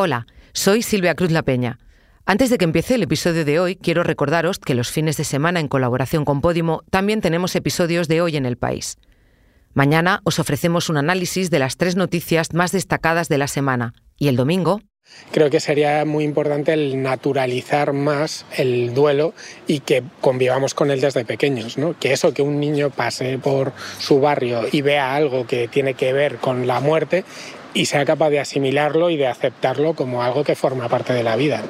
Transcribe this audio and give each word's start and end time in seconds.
Hola, 0.00 0.28
soy 0.52 0.82
Silvia 0.82 1.16
Cruz 1.16 1.32
La 1.32 1.42
Peña. 1.42 1.80
Antes 2.24 2.50
de 2.50 2.58
que 2.58 2.64
empiece 2.64 2.94
el 2.94 3.02
episodio 3.02 3.44
de 3.44 3.58
hoy, 3.58 3.74
quiero 3.74 4.04
recordaros 4.04 4.60
que 4.60 4.76
los 4.76 4.92
fines 4.92 5.16
de 5.16 5.24
semana 5.24 5.58
en 5.58 5.66
colaboración 5.66 6.24
con 6.24 6.40
Podimo 6.40 6.84
también 6.88 7.20
tenemos 7.20 7.56
episodios 7.56 8.06
de 8.06 8.20
Hoy 8.20 8.36
en 8.36 8.46
el 8.46 8.56
País. 8.56 8.98
Mañana 9.74 10.20
os 10.22 10.38
ofrecemos 10.38 10.88
un 10.88 10.98
análisis 10.98 11.50
de 11.50 11.58
las 11.58 11.76
tres 11.76 11.96
noticias 11.96 12.54
más 12.54 12.70
destacadas 12.70 13.28
de 13.28 13.38
la 13.38 13.48
semana 13.48 13.92
y 14.16 14.28
el 14.28 14.36
domingo 14.36 14.82
Creo 15.32 15.50
que 15.50 15.60
sería 15.60 16.04
muy 16.04 16.24
importante 16.24 16.72
el 16.72 17.02
naturalizar 17.02 17.92
más 17.92 18.46
el 18.56 18.94
duelo 18.94 19.34
y 19.66 19.80
que 19.80 20.02
convivamos 20.20 20.74
con 20.74 20.90
él 20.90 21.00
desde 21.00 21.24
pequeños, 21.24 21.76
¿no? 21.76 21.98
Que 21.98 22.12
eso, 22.12 22.32
que 22.32 22.42
un 22.42 22.60
niño 22.60 22.90
pase 22.90 23.38
por 23.38 23.72
su 23.98 24.20
barrio 24.20 24.62
y 24.70 24.80
vea 24.80 25.14
algo 25.14 25.46
que 25.46 25.68
tiene 25.68 25.94
que 25.94 26.12
ver 26.12 26.36
con 26.36 26.66
la 26.66 26.80
muerte 26.80 27.24
y 27.78 27.86
sea 27.86 28.04
capaz 28.04 28.30
de 28.30 28.40
asimilarlo 28.40 29.08
y 29.08 29.16
de 29.16 29.28
aceptarlo 29.28 29.94
como 29.94 30.24
algo 30.24 30.42
que 30.42 30.56
forma 30.56 30.88
parte 30.88 31.12
de 31.12 31.22
la 31.22 31.36
vida. 31.36 31.62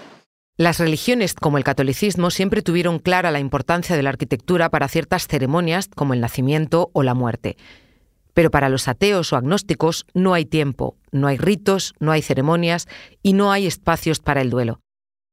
Las 0.56 0.80
religiones, 0.80 1.34
como 1.34 1.58
el 1.58 1.64
catolicismo, 1.64 2.30
siempre 2.30 2.62
tuvieron 2.62 2.98
clara 2.98 3.30
la 3.30 3.40
importancia 3.40 3.94
de 3.94 4.02
la 4.02 4.08
arquitectura 4.08 4.70
para 4.70 4.88
ciertas 4.88 5.28
ceremonias 5.28 5.88
como 5.94 6.14
el 6.14 6.20
nacimiento 6.20 6.90
o 6.94 7.02
la 7.02 7.12
muerte. 7.12 7.58
Pero 8.32 8.50
para 8.50 8.70
los 8.70 8.88
ateos 8.88 9.32
o 9.32 9.36
agnósticos 9.36 10.06
no 10.14 10.32
hay 10.32 10.46
tiempo, 10.46 10.96
no 11.12 11.26
hay 11.26 11.36
ritos, 11.36 11.94
no 12.00 12.10
hay 12.10 12.22
ceremonias 12.22 12.88
y 13.22 13.34
no 13.34 13.52
hay 13.52 13.66
espacios 13.66 14.18
para 14.18 14.40
el 14.40 14.48
duelo. 14.48 14.80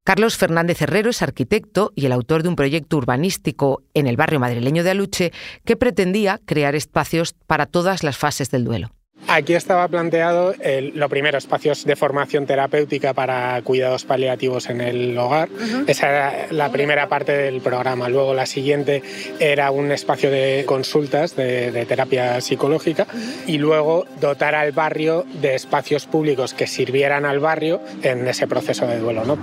Carlos 0.03 0.37
Fernández 0.37 0.81
Herrero 0.81 1.09
es 1.09 1.21
arquitecto 1.21 1.93
y 1.95 2.05
el 2.05 2.11
autor 2.11 2.43
de 2.43 2.49
un 2.49 2.55
proyecto 2.55 2.97
urbanístico 2.97 3.81
en 3.93 4.07
el 4.07 4.17
barrio 4.17 4.41
madrileño 4.41 4.83
de 4.83 4.91
Aluche 4.91 5.31
que 5.63 5.77
pretendía 5.77 6.41
crear 6.45 6.75
espacios 6.75 7.33
para 7.47 7.65
todas 7.65 8.03
las 8.03 8.17
fases 8.17 8.51
del 8.51 8.65
duelo. 8.65 8.94
Aquí 9.27 9.53
estaba 9.53 9.87
planteado 9.87 10.53
lo 10.93 11.09
primero, 11.09 11.37
espacios 11.37 11.83
de 11.85 11.95
formación 11.95 12.45
terapéutica 12.45 13.13
para 13.13 13.61
cuidados 13.63 14.05
paliativos 14.05 14.69
en 14.69 14.81
el 14.81 15.17
hogar. 15.17 15.49
Esa 15.87 16.09
era 16.09 16.47
la 16.51 16.71
primera 16.71 17.09
parte 17.09 17.31
del 17.31 17.61
programa. 17.61 18.07
Luego 18.07 18.33
la 18.33 18.45
siguiente 18.45 19.01
era 19.39 19.71
un 19.71 19.91
espacio 19.91 20.29
de 20.29 20.63
consultas 20.65 21.35
de, 21.35 21.85
terapia 21.87 22.39
psicológica 22.41 23.07
y 23.47 23.57
luego 23.57 24.05
dotar 24.19 24.55
al 24.55 24.71
barrio 24.71 25.25
de 25.41 25.55
espacios 25.55 26.05
públicos 26.05 26.53
que 26.53 26.67
sirvieran 26.67 27.25
al 27.25 27.39
barrio 27.39 27.81
en 28.03 28.27
ese 28.27 28.47
proceso 28.47 28.85
de 28.87 28.99
duelo. 28.99 29.25
¿no? 29.25 29.37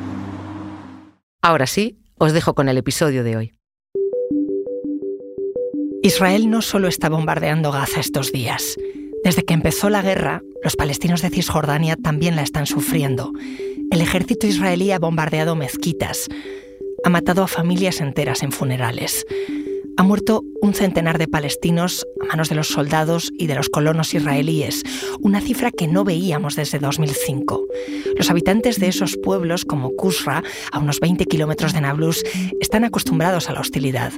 Ahora 1.42 1.67
sí, 1.67 1.98
os 2.19 2.33
dejo 2.33 2.55
con 2.55 2.69
el 2.69 2.79
episodio 2.79 3.25
de 3.25 3.37
hoy. 3.37 3.53
Israel 6.03 6.51
no 6.51 6.62
solo 6.62 6.89
está 6.89 7.09
bombardeando 7.09 7.70
Gaza 7.70 8.01
estos 8.01 8.33
días. 8.33 8.77
Desde 9.25 9.45
que 9.45 9.55
empezó 9.55 9.89
la 9.89 10.03
guerra, 10.03 10.42
los 10.65 10.75
palestinos 10.75 11.23
de 11.23 11.31
Cisjordania 11.31 11.97
también 11.97 12.34
la 12.34 12.42
están 12.42 12.67
sufriendo. 12.67 13.33
El 13.91 14.01
ejército 14.01 14.48
israelí 14.48 14.91
ha 14.91 14.98
bombardeado 14.98 15.55
mezquitas, 15.55 16.27
ha 17.05 17.09
matado 17.09 17.42
a 17.45 17.48
familias 17.48 18.01
enteras 18.01 18.42
en 18.42 18.51
funerales. 18.51 19.25
Ha 19.97 20.03
muerto 20.03 20.42
un 20.61 20.75
centenar 20.75 21.19
de 21.19 21.29
palestinos 21.29 22.05
a 22.20 22.27
manos 22.27 22.48
de 22.48 22.55
los 22.56 22.69
soldados 22.69 23.31
y 23.39 23.47
de 23.47 23.55
los 23.55 23.69
colonos 23.69 24.12
israelíes, 24.14 24.83
una 25.20 25.41
cifra 25.41 25.70
que 25.70 25.86
no 25.86 26.03
veíamos 26.03 26.57
desde 26.57 26.79
2005. 26.81 27.64
Los 28.17 28.31
habitantes 28.31 28.81
de 28.81 28.89
esos 28.89 29.17
pueblos, 29.23 29.64
como 29.64 29.91
Kusra, 29.91 30.42
a 30.73 30.79
unos 30.79 30.98
20 30.98 31.27
kilómetros 31.27 31.75
de 31.75 31.83
Nablus, 31.83 32.25
están 32.61 32.84
acostumbrados 32.84 33.48
a 33.48 33.53
la 33.53 33.61
hostilidad, 33.61 34.12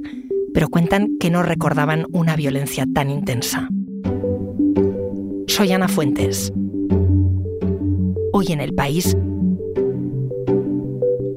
pero 0.55 0.69
cuentan 0.69 1.19
que 1.19 1.31
no 1.31 1.43
recordaban 1.43 2.07
una 2.13 2.37
violencia 2.37 2.87
tan 2.95 3.11
intensa. 3.11 3.69
Soy 5.47 5.73
Ana 5.73 5.89
Fuentes. 5.89 6.53
Hoy 8.33 8.47
en 8.49 8.61
el 8.61 8.75
país, 8.75 9.17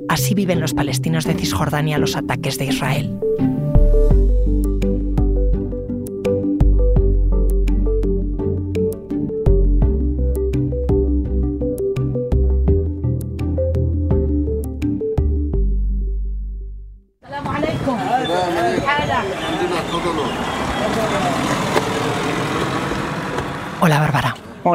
así 0.08 0.33
viven 0.33 0.59
los 0.59 0.73
palestinos 0.73 1.25
de 1.25 1.33
Cisjordania 1.33 1.97
los 1.97 2.16
ataques 2.16 2.58
de 2.58 2.66
Israel. 2.66 3.19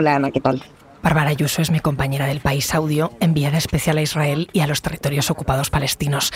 Hola 0.02 0.16
Ana, 0.16 0.32
¿qué 0.32 0.40
tal? 0.40 0.60
Bárbara 1.00 1.30
Ayuso 1.30 1.62
es 1.62 1.70
mi 1.70 1.78
compañera 1.78 2.26
del 2.26 2.40
País 2.40 2.74
Audio, 2.74 3.12
enviada 3.20 3.56
especial 3.56 3.98
a 3.98 4.02
Israel 4.02 4.48
y 4.52 4.58
a 4.58 4.66
los 4.66 4.82
territorios 4.82 5.30
ocupados 5.30 5.70
palestinos. 5.70 6.32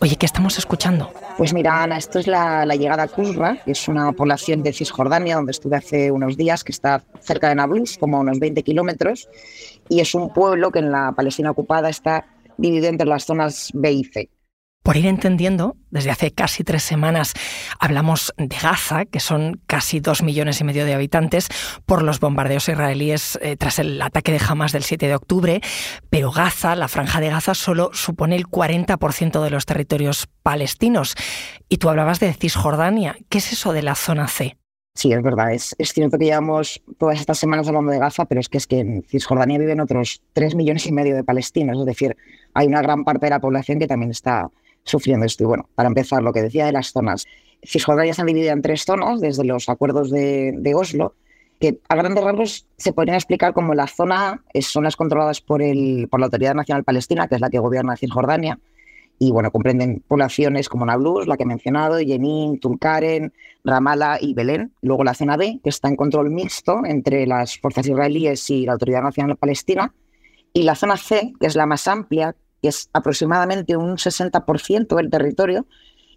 Oye, 0.00 0.16
¿qué 0.16 0.26
estamos 0.26 0.58
escuchando? 0.58 1.10
Pues 1.38 1.54
mira, 1.54 1.82
Ana, 1.82 1.96
esto 1.96 2.18
es 2.18 2.26
la, 2.26 2.66
llegada 2.66 3.04
a 3.04 3.08
Kusra, 3.08 3.56
que 3.64 3.72
es 3.72 3.88
una 3.88 4.12
población 4.12 4.62
de 4.62 4.74
Cisjordania, 4.74 5.36
donde 5.36 5.52
estuve 5.52 5.76
hace 5.76 6.10
unos 6.10 6.36
días, 6.36 6.62
que 6.62 6.72
está 6.72 7.04
cerca 7.20 7.48
de 7.48 7.54
Nablus, 7.54 7.96
como 7.96 8.18
a 8.18 8.20
unos 8.20 8.38
20 8.38 8.62
kilómetros, 8.62 9.30
y 9.88 10.00
es 10.00 10.14
un 10.14 10.30
pueblo 10.34 10.70
que 10.70 10.80
en 10.80 10.92
la 10.92 11.12
Palestina 11.12 11.52
ocupada 11.52 11.88
está 11.88 12.26
dividido 12.58 12.88
entre 12.88 13.08
las 13.08 13.24
zonas 13.24 13.70
B 13.72 13.92
y 13.92 14.04
C. 14.04 14.28
Por 14.86 14.96
ir 14.96 15.06
entendiendo, 15.06 15.74
desde 15.90 16.12
hace 16.12 16.30
casi 16.30 16.62
tres 16.62 16.84
semanas 16.84 17.34
hablamos 17.80 18.32
de 18.36 18.56
Gaza, 18.56 19.04
que 19.04 19.18
son 19.18 19.60
casi 19.66 19.98
dos 19.98 20.22
millones 20.22 20.60
y 20.60 20.64
medio 20.64 20.84
de 20.84 20.94
habitantes, 20.94 21.48
por 21.86 22.04
los 22.04 22.20
bombardeos 22.20 22.68
israelíes 22.68 23.36
eh, 23.42 23.56
tras 23.56 23.80
el 23.80 24.00
ataque 24.00 24.30
de 24.30 24.40
Hamas 24.48 24.70
del 24.70 24.84
7 24.84 25.08
de 25.08 25.16
octubre, 25.16 25.60
pero 26.08 26.30
Gaza, 26.30 26.76
la 26.76 26.86
franja 26.86 27.20
de 27.20 27.30
Gaza, 27.30 27.54
solo 27.54 27.90
supone 27.94 28.36
el 28.36 28.46
40% 28.46 29.42
de 29.42 29.50
los 29.50 29.66
territorios 29.66 30.28
palestinos. 30.44 31.16
Y 31.68 31.78
tú 31.78 31.88
hablabas 31.88 32.20
de 32.20 32.32
Cisjordania. 32.32 33.16
¿Qué 33.28 33.38
es 33.38 33.52
eso 33.52 33.72
de 33.72 33.82
la 33.82 33.96
zona 33.96 34.28
C? 34.28 34.56
Sí, 34.94 35.12
es 35.12 35.20
verdad. 35.20 35.52
Es, 35.52 35.74
es, 35.78 35.94
cierto 35.94 36.16
que 36.16 36.26
llevamos 36.26 36.80
todas 36.96 37.18
estas 37.18 37.40
semanas 37.40 37.66
hablando 37.66 37.90
de 37.90 37.98
Gaza, 37.98 38.26
pero 38.26 38.40
es 38.40 38.48
que, 38.48 38.58
es 38.58 38.68
que 38.68 38.78
en 38.78 39.02
Cisjordania 39.02 39.58
viven 39.58 39.80
otros 39.80 40.22
tres 40.32 40.54
millones 40.54 40.86
y 40.86 40.92
medio 40.92 41.16
de 41.16 41.24
palestinos. 41.24 41.76
Es 41.80 41.86
decir, 41.86 42.16
hay 42.54 42.68
una 42.68 42.82
gran 42.82 43.02
parte 43.02 43.26
de 43.26 43.30
la 43.30 43.40
población 43.40 43.80
que 43.80 43.88
también 43.88 44.12
está 44.12 44.48
sufriendo 44.86 45.26
esto. 45.26 45.44
Y 45.44 45.46
bueno, 45.46 45.68
para 45.74 45.88
empezar, 45.88 46.22
lo 46.22 46.32
que 46.32 46.42
decía 46.42 46.64
de 46.64 46.72
las 46.72 46.92
zonas. 46.92 47.26
Cisjordania 47.62 48.14
se 48.14 48.22
han 48.22 48.26
dividido 48.26 48.52
en 48.52 48.62
tres 48.62 48.84
zonas 48.84 49.20
desde 49.20 49.44
los 49.44 49.68
acuerdos 49.68 50.10
de, 50.10 50.72
Oslo, 50.74 51.14
que 51.60 51.78
a 51.88 51.96
grandes 51.96 52.24
rasgos 52.24 52.66
se 52.78 52.92
podrían 52.92 53.16
explicar 53.16 53.52
como 53.52 53.74
la 53.74 53.86
zona 53.86 54.42
A 54.54 54.60
son 54.60 54.84
las 54.84 54.96
controladas 54.96 55.40
por, 55.40 55.62
el, 55.62 56.08
por 56.10 56.20
la 56.20 56.26
Autoridad 56.26 56.54
Nacional 56.54 56.84
Palestina, 56.84 57.28
que 57.28 57.34
es 57.34 57.40
la 57.40 57.50
que 57.50 57.58
gobierna 57.58 57.96
Cisjordania, 57.96 58.58
y 59.18 59.30
bueno, 59.30 59.50
comprenden 59.50 60.02
poblaciones 60.06 60.68
como 60.68 60.84
Nablus, 60.84 61.26
la 61.26 61.36
que 61.36 61.44
he 61.44 61.46
mencionado, 61.46 61.98
Jenin, 61.98 62.60
Tulkaren, 62.60 63.32
Ramallah 63.64 64.18
y 64.20 64.34
Belén. 64.34 64.72
Luego 64.82 65.04
la 65.04 65.14
zona 65.14 65.36
B, 65.36 65.60
que 65.62 65.70
está 65.70 65.88
en 65.88 65.96
control 65.96 66.30
mixto 66.30 66.84
entre 66.84 67.26
las 67.26 67.58
fuerzas 67.58 67.86
israelíes 67.86 68.50
y 68.50 68.66
la 68.66 68.72
Autoridad 68.72 69.02
Nacional 69.02 69.36
Palestina. 69.36 69.94
Y 70.52 70.62
la 70.62 70.74
zona 70.74 70.96
C, 70.96 71.32
que 71.40 71.46
es 71.46 71.56
la 71.56 71.66
más 71.66 71.88
amplia, 71.88 72.34
que 72.62 72.68
es 72.68 72.88
aproximadamente 72.92 73.76
un 73.76 73.96
60% 73.96 74.96
del 74.96 75.10
territorio 75.10 75.66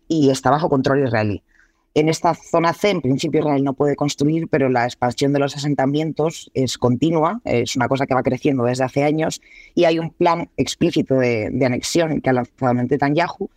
y 0.07 0.29
está 0.29 0.49
bajo 0.49 0.69
control 0.69 1.05
israelí. 1.05 1.43
En 1.95 2.07
esta 2.07 2.35
zona 2.35 2.73
C, 2.73 2.91
en 2.91 3.01
principio, 3.01 3.39
Israel 3.39 3.63
no 3.63 3.73
puede 3.73 3.95
construir, 3.95 4.47
pero 4.47 4.69
la 4.69 4.85
expansión 4.85 5.33
de 5.33 5.39
los 5.39 5.55
asentamientos 5.55 6.51
es 6.53 6.77
continua, 6.77 7.41
es 7.45 7.75
una 7.75 7.87
cosa 7.87 8.05
que 8.05 8.13
va 8.13 8.21
creciendo 8.21 8.63
desde 8.63 8.83
hace 8.83 9.03
años 9.03 9.41
y 9.73 9.85
hay 9.85 9.97
un 9.97 10.11
plan 10.11 10.49
explícito 10.55 11.15
de, 11.15 11.51
anexión 11.65 12.21
que 12.21 12.29
ha 12.29 12.33
lanzado 12.33 12.73
Netanyahu. 12.75 13.49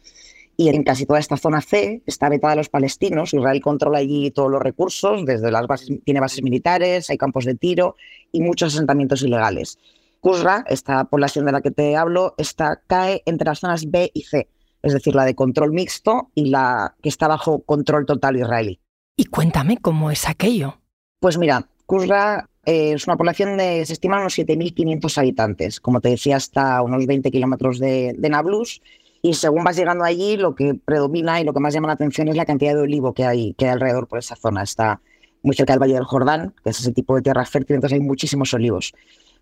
Y 0.57 0.69
en 0.69 0.83
casi 0.83 1.07
toda 1.07 1.19
esta 1.19 1.37
zona 1.37 1.61
C 1.61 2.03
está 2.07 2.29
vetada 2.29 2.53
a 2.53 2.57
los 2.57 2.69
palestinos. 2.69 3.33
Israel 3.33 3.61
controla 3.63 3.99
allí 3.99 4.31
todos 4.31 4.51
los 4.51 4.63
recursos, 4.63 5.25
desde 5.25 5.51
las 5.51 5.67
bases, 5.67 5.91
tiene 6.05 6.21
bases 6.21 6.43
militares, 6.43 7.11
hay 7.11 7.19
campos 7.19 7.45
de 7.45 7.55
tiro 7.55 7.97
y 8.33 8.41
muchos 8.41 8.75
asentamientos 8.75 9.23
ilegales. 9.23 9.79
Kusra, 10.23 10.65
esta 10.69 11.03
población 11.07 11.47
de 11.47 11.53
la 11.53 11.63
que 11.63 11.73
te 11.73 11.97
hablo, 11.97 12.35
está, 12.39 12.81
cae 12.87 13.25
entre 13.27 13.45
las 13.45 13.59
zonas 13.59 13.91
B 13.91 14.09
y 14.15 14.23
C, 14.23 14.49
es 14.81 14.93
decir, 14.93 15.17
la 15.17 15.25
de 15.25 15.35
control 15.35 15.73
mixto 15.73 16.31
y 16.37 16.49
la 16.51 16.95
que 17.03 17.09
está 17.09 17.27
bajo 17.27 17.63
control 17.63 18.07
total 18.07 18.37
israelí. 18.37 18.79
Y 19.17 19.25
cuéntame 19.25 19.79
cómo 19.79 20.13
es 20.13 20.29
aquello. 20.29 20.79
Pues 21.19 21.39
mira, 21.39 21.69
Kusra 21.87 22.49
eh, 22.65 22.93
es 22.93 23.09
una 23.09 23.17
población 23.17 23.57
de, 23.57 23.85
se 23.85 23.95
estiman 23.95 24.21
unos 24.21 24.39
7.500 24.39 25.19
habitantes, 25.19 25.81
como 25.81 26.01
te 26.01 26.11
decía, 26.11 26.37
hasta 26.37 26.81
unos 26.83 27.05
20 27.05 27.29
kilómetros 27.33 27.81
de, 27.81 28.15
Nablus. 28.17 28.81
Y 29.23 29.35
según 29.35 29.65
vas 29.65 29.77
llegando 29.77 30.05
allí, 30.05 30.37
lo 30.37 30.55
que 30.55 30.75
predomina 30.75 31.41
y 31.41 31.45
lo 31.45 31.53
que 31.53 31.59
más 31.59 31.75
llama 31.75 31.89
la 31.89 31.95
atención 31.95 32.29
es 32.29 32.37
la 32.37 32.47
cantidad 32.47 32.75
de 32.75 32.83
olivo 32.83 33.13
que 33.13 33.25
hay, 33.25 33.55
que 33.55 33.65
hay 33.65 33.73
alrededor 33.73 34.07
por 34.07 34.21
esa 34.21 34.37
zona. 34.37 34.63
Está 34.63 35.01
muy 35.43 35.57
cerca 35.57 35.73
del 35.73 35.83
Valle 35.83 35.95
del 35.95 36.05
Jordán, 36.05 36.55
que 36.63 36.71
es 36.71 36.79
ese 36.79 36.93
tipo 36.93 37.17
de 37.17 37.23
tierra 37.23 37.45
fértil, 37.45 37.75
entonces 37.75 37.99
hay 37.99 38.07
muchísimos 38.07 38.55
olivos. 38.55 38.93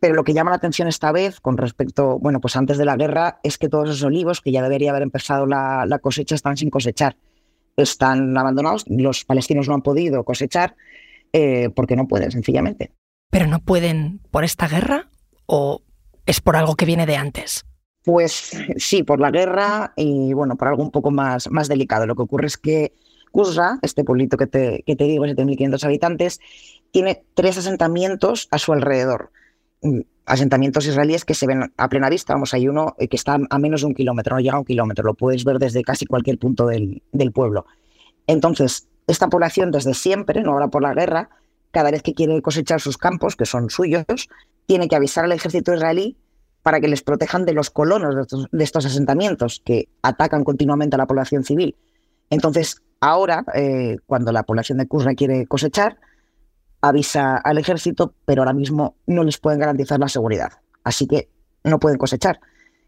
Pero 0.01 0.15
lo 0.15 0.25
que 0.25 0.33
llama 0.33 0.51
la 0.51 0.57
atención 0.57 0.89
esta 0.89 1.13
vez, 1.13 1.41
con 1.41 1.59
respecto, 1.59 2.19
bueno, 2.19 2.41
pues 2.41 2.57
antes 2.57 2.79
de 2.79 2.87
la 2.87 2.97
guerra, 2.97 3.39
es 3.43 3.59
que 3.59 3.69
todos 3.69 3.91
esos 3.91 4.03
olivos, 4.03 4.41
que 4.41 4.51
ya 4.51 4.63
debería 4.63 4.91
haber 4.91 5.03
empezado 5.03 5.47
la, 5.47 5.99
cosecha, 6.03 6.35
están 6.35 6.57
sin 6.57 6.71
cosechar. 6.71 7.17
Están 7.77 8.37
abandonados, 8.37 8.85
los 8.89 9.25
palestinos 9.25 9.69
no 9.69 9.75
han 9.75 9.83
podido 9.83 10.25
cosechar 10.25 10.75
eh, 11.33 11.69
porque 11.75 11.97
no 11.97 12.09
pueden, 12.09 12.31
sencillamente. 12.31 12.93
¿Pero 13.31 13.47
no 13.47 13.61
pueden 13.61 14.21
por 14.31 14.45
esta 14.45 14.67
guerra 14.67 15.11
o 15.47 15.83
es 16.27 16.41
por 16.41 16.57
algo 16.57 16.77
que 16.77 16.87
viene 16.87 17.07
de 17.07 17.17
antes. 17.17 17.65
Pues 18.05 18.57
sí, 18.77 19.03
por 19.03 19.21
la 19.21 19.31
guerra 19.31 19.93
y 19.97 20.33
bueno, 20.33 20.57
por 20.57 20.69
algo 20.69 20.83
un 20.83 20.91
poco 20.91 21.11
más, 21.11 21.51
más 21.51 21.69
delicado. 21.69 22.07
Lo 22.07 22.15
que 22.15 22.23
ocurre 22.23 22.47
es 22.47 22.57
que 22.57 22.95
Kusra, 23.33 23.79
este 23.83 24.05
pueblito 24.05 24.37
que 24.37 24.47
te, 24.47 24.83
que 24.87 24.97
te 24.97 25.05
digo, 25.05 25.27
7.500 25.27 25.85
habitantes, 25.85 26.41
tiene 26.93 27.25
tres 27.35 27.59
asentamientos 27.59 28.49
a 28.51 28.59
su 28.59 28.73
alrededor. 28.73 29.33
Mm, 29.83 30.01
asentamientos 30.27 30.87
israelíes 30.87 31.25
que 31.25 31.35
se 31.35 31.47
ven 31.47 31.73
a 31.77 31.89
plena 31.89 32.09
vista. 32.09 32.35
Vamos, 32.35 32.55
hay 32.55 32.69
uno 32.69 32.95
que 32.99 33.17
está 33.17 33.39
a 33.49 33.59
menos 33.59 33.81
de 33.81 33.89
un 33.89 33.95
kilómetro, 33.95 34.37
no 34.37 34.41
llega 34.41 34.57
a 34.57 34.61
un 34.61 34.65
kilómetro, 34.65 35.05
lo 35.05 35.15
puedes 35.15 35.45
ver 35.45 35.59
desde 35.59 35.83
casi 35.83 36.07
cualquier 36.07 36.39
punto 36.39 36.67
del, 36.67 37.03
del 37.13 37.33
pueblo. 37.33 37.67
Entonces, 38.27 38.87
esta 39.09 39.29
población 39.29 39.73
desde 39.73 39.93
siempre, 39.95 40.43
no 40.43 40.53
ahora 40.53 40.69
por 40.69 40.83
la 40.83 40.95
guerra, 40.95 41.31
cada 41.73 41.91
vez 41.91 42.03
que 42.03 42.15
quiere 42.15 42.41
cosechar 42.43 42.81
sus 42.81 42.97
campos, 42.97 43.35
que 43.35 43.45
son 43.45 43.71
suyos, 43.71 44.05
tiene 44.67 44.87
que 44.89 44.97
avisar 44.97 45.25
al 45.25 45.33
ejército 45.33 45.75
israelí 45.75 46.17
para 46.63 46.81
que 46.81 46.89
les 46.89 47.03
protejan 47.03 47.45
de 47.45 47.55
los 47.55 47.71
colonos 47.71 48.15
de 48.53 48.65
estos, 48.65 48.87
asentamientos 48.87 49.63
que 49.65 49.89
atacan 50.03 50.45
continuamente 50.45 50.95
a 50.95 50.99
la 50.99 51.07
población 51.07 51.43
civil. 51.43 51.75
Entonces, 52.29 52.83
ahora, 53.01 53.45
eh, 53.55 53.97
cuando 54.07 54.31
la 54.31 54.43
población 54.43 54.79
de 54.79 54.87
Kusra 54.87 55.15
quiere 55.15 55.47
cosechar, 55.47 55.99
avisa 56.81 57.37
al 57.37 57.59
ejército, 57.59 58.15
pero 58.25 58.43
ahora 58.43 58.53
mismo 58.53 58.97
no 59.07 59.25
les 59.25 59.39
pueden 59.39 59.61
garantizar 59.61 59.99
la 60.01 60.09
seguridad. 60.09 60.53
Así 60.85 61.07
que 61.07 61.29
no 61.65 61.79
pueden 61.79 61.99
cosechar. 61.99 62.41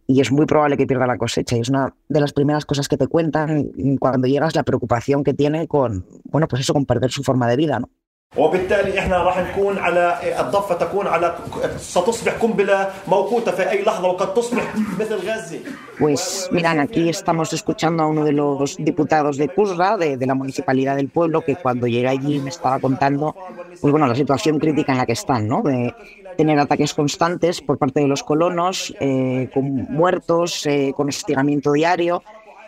Y 0.06 0.20
es 0.20 0.32
muy 0.32 0.46
probable 0.46 0.76
que 0.76 0.86
pierda 0.86 1.06
la 1.06 1.18
cosecha. 1.18 1.56
Y 1.56 1.60
es 1.60 1.68
una 1.68 1.94
de 2.08 2.20
las 2.20 2.32
primeras 2.32 2.64
cosas 2.64 2.88
que 2.88 2.96
te 2.96 3.06
cuentan 3.06 3.70
cuando 3.98 4.26
llegas, 4.26 4.54
la 4.54 4.62
preocupación 4.64 5.24
que 5.24 5.34
tiene 5.34 5.68
con, 5.68 6.06
bueno, 6.24 6.48
pues 6.48 6.62
eso, 6.62 6.72
con 6.72 6.86
perder 6.86 7.10
su 7.10 7.22
forma 7.22 7.48
de 7.48 7.56
vida, 7.56 7.78
¿no? 7.78 7.88
وبالتالي 8.37 8.99
احنا 8.99 9.17
راح 9.23 9.37
نكون 9.39 9.77
على 9.77 10.17
الضفه 10.39 10.75
تكون 10.75 11.07
على 11.07 11.35
ستصبح 11.77 12.33
قنبله 12.33 12.89
موقوته 13.07 13.51
في 13.51 13.69
اي 13.69 13.83
لحظه 13.83 14.07
وقد 14.07 14.33
تصبح 14.33 14.75
مثل 14.99 15.15
غزه 15.15 15.59
Pues 15.99 16.47
miran, 16.51 16.79
aquí 16.79 17.09
estamos 17.09 17.51
escuchando 17.53 18.03
a 18.03 18.07
uno 18.07 18.23
de 18.23 18.33
los 18.33 18.77
diputados 18.77 19.37
de 19.37 19.47
Cusra, 19.49 19.97
de, 19.97 20.15
de, 20.15 20.25
la 20.27 20.35
municipalidad 20.35 20.95
del 20.95 21.09
pueblo, 21.09 21.41
que 21.41 21.55
cuando 21.55 21.87
llegué 21.87 22.07
allí 22.07 22.37
me 22.39 22.51
estaba 22.51 22.77
contando, 22.79 23.35
pues 23.81 23.91
bueno, 23.91 24.05
la 24.05 24.13
situación 24.13 24.59
crítica 24.59 24.91
en 24.91 24.99
la 24.99 25.07
que 25.07 25.13
están, 25.13 25.47
¿no? 25.47 25.63
De 25.63 25.95
tener 26.37 26.59
ataques 26.59 26.93
constantes 26.93 27.61
por 27.61 27.79
parte 27.79 27.99
de 27.99 28.07
los 28.07 28.21
colonos, 28.21 28.93
eh, 28.99 29.49
con 29.51 29.65
muertos, 30.01 30.67
eh, 30.67 30.93
con 30.95 31.07
hostigamiento 31.09 31.71
diario, 31.71 32.21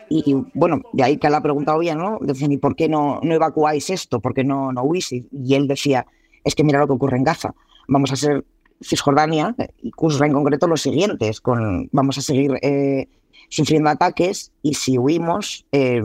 y, 0.09 0.35
bueno, 0.55 0.83
de 0.93 1.03
ahí 1.03 1.17
que 1.17 1.31
la 1.31 1.41
pregunta 1.41 1.75
obvia, 1.75 1.95
¿no? 1.95 2.19
Decían, 2.21 2.53
¿y 2.53 2.59
por 2.59 2.77
qué 2.77 2.89
no, 2.89 3.21
no 3.23 3.35
evacuáis 3.35 3.91
esto? 3.91 4.21
¿Por 4.21 4.35
qué 4.35 4.45
no, 4.45 4.73
no 4.73 4.83
huís? 4.83 5.13
Y 5.13 5.55
él 5.55 5.67
decía, 5.67 6.07
es 6.45 6.55
que 6.55 6.65
mira 6.65 6.79
lo 6.79 6.87
que 6.87 6.93
ocurre 6.93 7.17
en 7.17 7.25
Gaza. 7.25 7.55
Vamos 7.89 8.13
a 8.13 8.17
ser 8.17 8.45
Cisjordania 8.83 9.55
y 9.83 9.91
Kusra 9.91 10.27
en 10.27 10.33
concreto 10.33 10.67
los 10.67 10.83
siguientes. 10.83 11.41
Con, 11.41 11.89
vamos 11.93 12.19
a 12.19 12.21
seguir 12.21 12.59
eh, 12.63 13.09
sufriendo 13.49 13.91
ataques 13.91 14.53
y 14.63 14.75
si 14.75 14.99
huimos, 14.99 15.67
eh, 15.73 16.03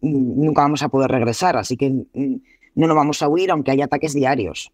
nunca 0.00 0.62
vamos 0.62 0.82
a 0.82 0.88
poder 0.88 1.10
regresar. 1.10 1.56
Así 1.56 1.76
que 1.76 1.90
mm, 1.90 2.36
no 2.74 2.86
nos 2.86 2.96
vamos 2.96 3.22
a 3.22 3.28
huir 3.28 3.50
aunque 3.50 3.72
haya 3.72 3.86
ataques 3.86 4.14
diarios. 4.14 4.72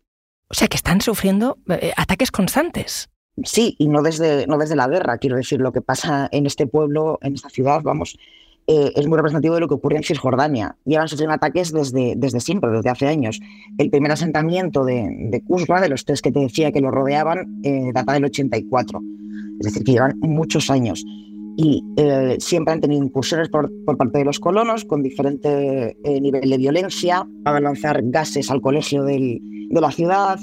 O 0.49 0.55
sea, 0.55 0.69
que 0.69 0.77
están 0.77 1.01
sufriendo 1.01 1.59
eh, 1.69 1.93
ataques 1.97 2.31
constantes. 2.31 3.11
Sí, 3.45 3.77
y 3.79 3.89
no 3.89 4.03
desde, 4.03 4.47
no 4.47 4.57
desde 4.57 4.77
la 4.77 4.89
guerra, 4.89 5.19
quiero 5.19 5.37
decir, 5.37 5.61
lo 5.61 5.73
que 5.73 5.83
pasa 5.83 6.29
en 6.33 6.47
este 6.47 6.67
pueblo, 6.67 7.19
en 7.21 7.35
esta 7.35 7.51
ciudad, 7.51 7.83
vamos, 7.83 8.17
eh, 8.69 8.93
es 8.97 9.07
muy 9.07 9.17
representativo 9.17 9.55
de 9.55 9.61
lo 9.61 9.69
que 9.69 9.75
ocurre 9.75 9.97
en 9.97 10.03
Cisjordania. 10.03 10.77
Llevan 10.85 11.07
sufriendo 11.07 11.35
ataques 11.35 11.73
desde, 11.73 12.15
desde 12.17 12.41
siempre, 12.41 12.71
desde 12.71 12.91
hace 12.91 13.07
años. 13.07 13.41
El 13.79 13.91
primer 13.91 14.11
asentamiento 14.11 14.85
de, 14.85 15.09
de 15.31 15.43
de 15.47 15.89
los 15.89 16.05
tres 16.05 16.21
que 16.21 16.33
te 16.33 16.41
decía 16.41 16.73
que 16.73 16.81
lo 16.81 16.91
rodeaban, 16.91 17.61
eh, 17.63 17.91
data 17.95 18.15
del 18.15 18.25
84. 18.25 19.01
Es 19.61 19.67
decir, 19.67 19.85
que 19.85 19.93
llevan 19.93 20.19
muchos 20.21 20.69
años. 20.71 21.05
Y 21.57 21.83
eh, 21.97 22.37
siempre 22.41 22.75
han 22.75 22.81
tenido 22.81 23.03
incursiones 23.03 23.49
por, 23.49 23.71
por, 23.85 23.97
parte 23.97 24.19
de 24.19 24.25
los 24.25 24.41
colonos 24.41 24.85
con 24.85 25.03
diferente 25.03 25.97
nivel 26.05 26.51
de 26.51 26.59
violencia. 26.59 27.27
Van 27.43 27.57
a 27.57 27.61
lanzar 27.61 28.01
gases 28.05 28.51
al 28.51 28.61
colegio 28.61 29.05
del, 29.05 29.41
de 29.71 29.81
la 29.81 29.91
ciudad, 29.91 30.39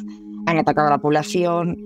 han 0.46 0.58
atacado 0.58 0.88
a 0.88 0.92
la 0.92 1.02
población, 1.02 1.78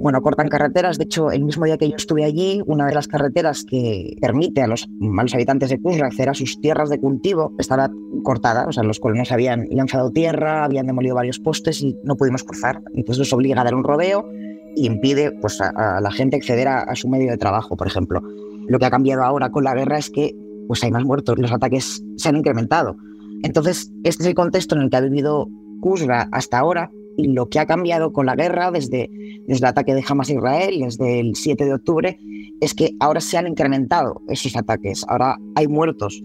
bueno, 0.00 0.22
cortan 0.22 0.48
carreteras. 0.48 0.96
De 0.96 1.04
hecho, 1.04 1.30
el 1.30 1.44
mismo 1.44 1.66
día 1.66 1.76
que 1.76 1.88
yo 1.88 1.96
estuve 1.96 2.24
allí, 2.24 2.62
una 2.66 2.86
de 2.86 2.94
las 2.94 3.06
carreteras 3.06 3.64
que 3.64 4.16
permite 4.20 4.62
a 4.62 4.66
los, 4.66 4.88
malos 4.98 5.34
habitantes 5.34 5.68
de 5.68 5.78
Kusra 5.78 6.06
acceder 6.06 6.30
a 6.30 6.34
sus 6.34 6.58
tierras 6.60 6.88
de 6.88 6.98
cultivo 6.98 7.52
estaba 7.58 7.90
cortada. 8.22 8.66
O 8.66 8.72
sea, 8.72 8.82
los 8.82 8.98
colonos 8.98 9.30
habían 9.30 9.66
lanzado 9.70 10.10
tierra, 10.10 10.64
habían 10.64 10.86
demolido 10.86 11.14
varios 11.14 11.38
postes 11.38 11.82
y 11.82 11.96
no 12.02 12.16
pudimos 12.16 12.44
cruzar. 12.44 12.82
Entonces 12.94 13.18
nos 13.18 13.32
obliga 13.34 13.60
a 13.60 13.64
dar 13.64 13.74
un 13.74 13.84
rodeo 13.84 14.26
y 14.74 14.86
impide 14.86 15.32
pues, 15.32 15.60
a, 15.60 16.00
la 16.00 16.10
gente 16.10 16.36
acceder 16.36 16.68
a, 16.68 16.94
su 16.94 17.08
medio 17.08 17.30
de 17.30 17.36
trabajo, 17.36 17.76
por 17.76 17.86
ejemplo. 17.86 18.22
Lo 18.68 18.78
que 18.78 18.86
ha 18.86 18.90
cambiado 18.90 19.22
ahora 19.22 19.50
con 19.50 19.64
la 19.64 19.74
guerra 19.74 19.98
es 19.98 20.08
que 20.08 20.34
pues, 20.66 20.82
hay 20.82 20.90
más 20.90 21.04
muertos, 21.04 21.38
los 21.38 21.52
ataques 21.52 22.02
se 22.16 22.28
han 22.28 22.36
incrementado. 22.36 22.96
Entonces, 23.42 23.92
este 24.04 24.22
es 24.22 24.28
el 24.28 24.34
contexto 24.34 24.76
en 24.76 24.82
el 24.82 24.90
que 24.90 24.96
ha 24.96 25.00
vivido 25.02 25.46
Kusra 25.80 26.28
hasta 26.32 26.58
ahora 26.58 26.90
y 27.24 27.28
lo 27.32 27.48
que 27.48 27.58
ha 27.58 27.66
cambiado 27.66 28.12
con 28.12 28.26
la 28.26 28.34
guerra 28.34 28.70
desde, 28.70 29.10
desde 29.46 29.64
el 29.64 29.70
ataque 29.70 29.94
de 29.94 30.04
Hamas 30.06 30.30
a 30.30 30.34
Israel, 30.34 30.80
desde 30.80 31.20
el 31.20 31.36
7 31.36 31.64
de 31.64 31.74
octubre, 31.74 32.18
es 32.60 32.74
que 32.74 32.94
ahora 33.00 33.20
se 33.20 33.38
han 33.38 33.46
incrementado 33.46 34.22
esos 34.28 34.56
ataques, 34.56 35.04
ahora 35.08 35.36
hay 35.54 35.68
muertos. 35.68 36.20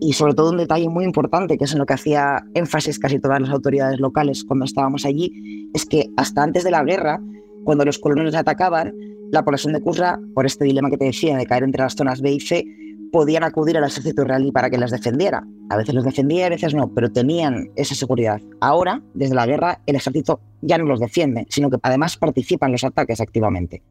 Y 0.00 0.14
sobre 0.14 0.34
todo 0.34 0.50
un 0.50 0.56
detalle 0.56 0.88
muy 0.88 1.04
importante, 1.04 1.56
que 1.56 1.64
es 1.64 1.72
en 1.72 1.78
lo 1.78 1.86
que 1.86 1.94
hacía 1.94 2.44
énfasis 2.54 2.98
casi 2.98 3.20
todas 3.20 3.40
las 3.40 3.50
autoridades 3.50 4.00
locales 4.00 4.44
cuando 4.44 4.64
estábamos 4.64 5.04
allí, 5.04 5.32
es 5.74 5.86
que 5.86 6.10
hasta 6.16 6.42
antes 6.42 6.64
de 6.64 6.72
la 6.72 6.82
guerra, 6.82 7.20
cuando 7.64 7.84
los 7.84 7.98
colonos 7.98 8.34
atacaban, 8.34 8.92
la 9.30 9.44
población 9.44 9.72
de 9.72 9.80
Kusra, 9.80 10.20
por 10.34 10.44
este 10.44 10.64
dilema 10.64 10.90
que 10.90 10.98
te 10.98 11.04
decía 11.04 11.36
de 11.36 11.46
caer 11.46 11.62
entre 11.62 11.82
las 11.82 11.94
zonas 11.94 12.20
B 12.20 12.32
y 12.32 12.40
C, 12.40 12.66
podían 13.12 13.44
acudir 13.44 13.76
al 13.76 13.84
ejército 13.84 14.22
israelí 14.22 14.50
para 14.50 14.70
que 14.70 14.78
les 14.78 14.90
defendiera. 14.90 15.44
A 15.70 15.76
veces 15.76 15.94
los 15.94 16.04
defendía, 16.04 16.46
a 16.46 16.48
veces 16.48 16.74
no, 16.74 16.92
pero 16.92 17.12
tenían 17.12 17.70
esa 17.76 17.94
seguridad. 17.94 18.40
Ahora, 18.60 19.02
desde 19.14 19.34
la 19.34 19.46
guerra, 19.46 19.80
el 19.86 19.96
ejército 19.96 20.40
ya 20.62 20.78
no 20.78 20.84
los 20.84 20.98
defiende, 20.98 21.46
sino 21.50 21.70
que 21.70 21.76
además 21.82 22.16
participa 22.16 22.66
en 22.66 22.72
los 22.72 22.84
ataques 22.84 23.20
activamente. 23.20 23.82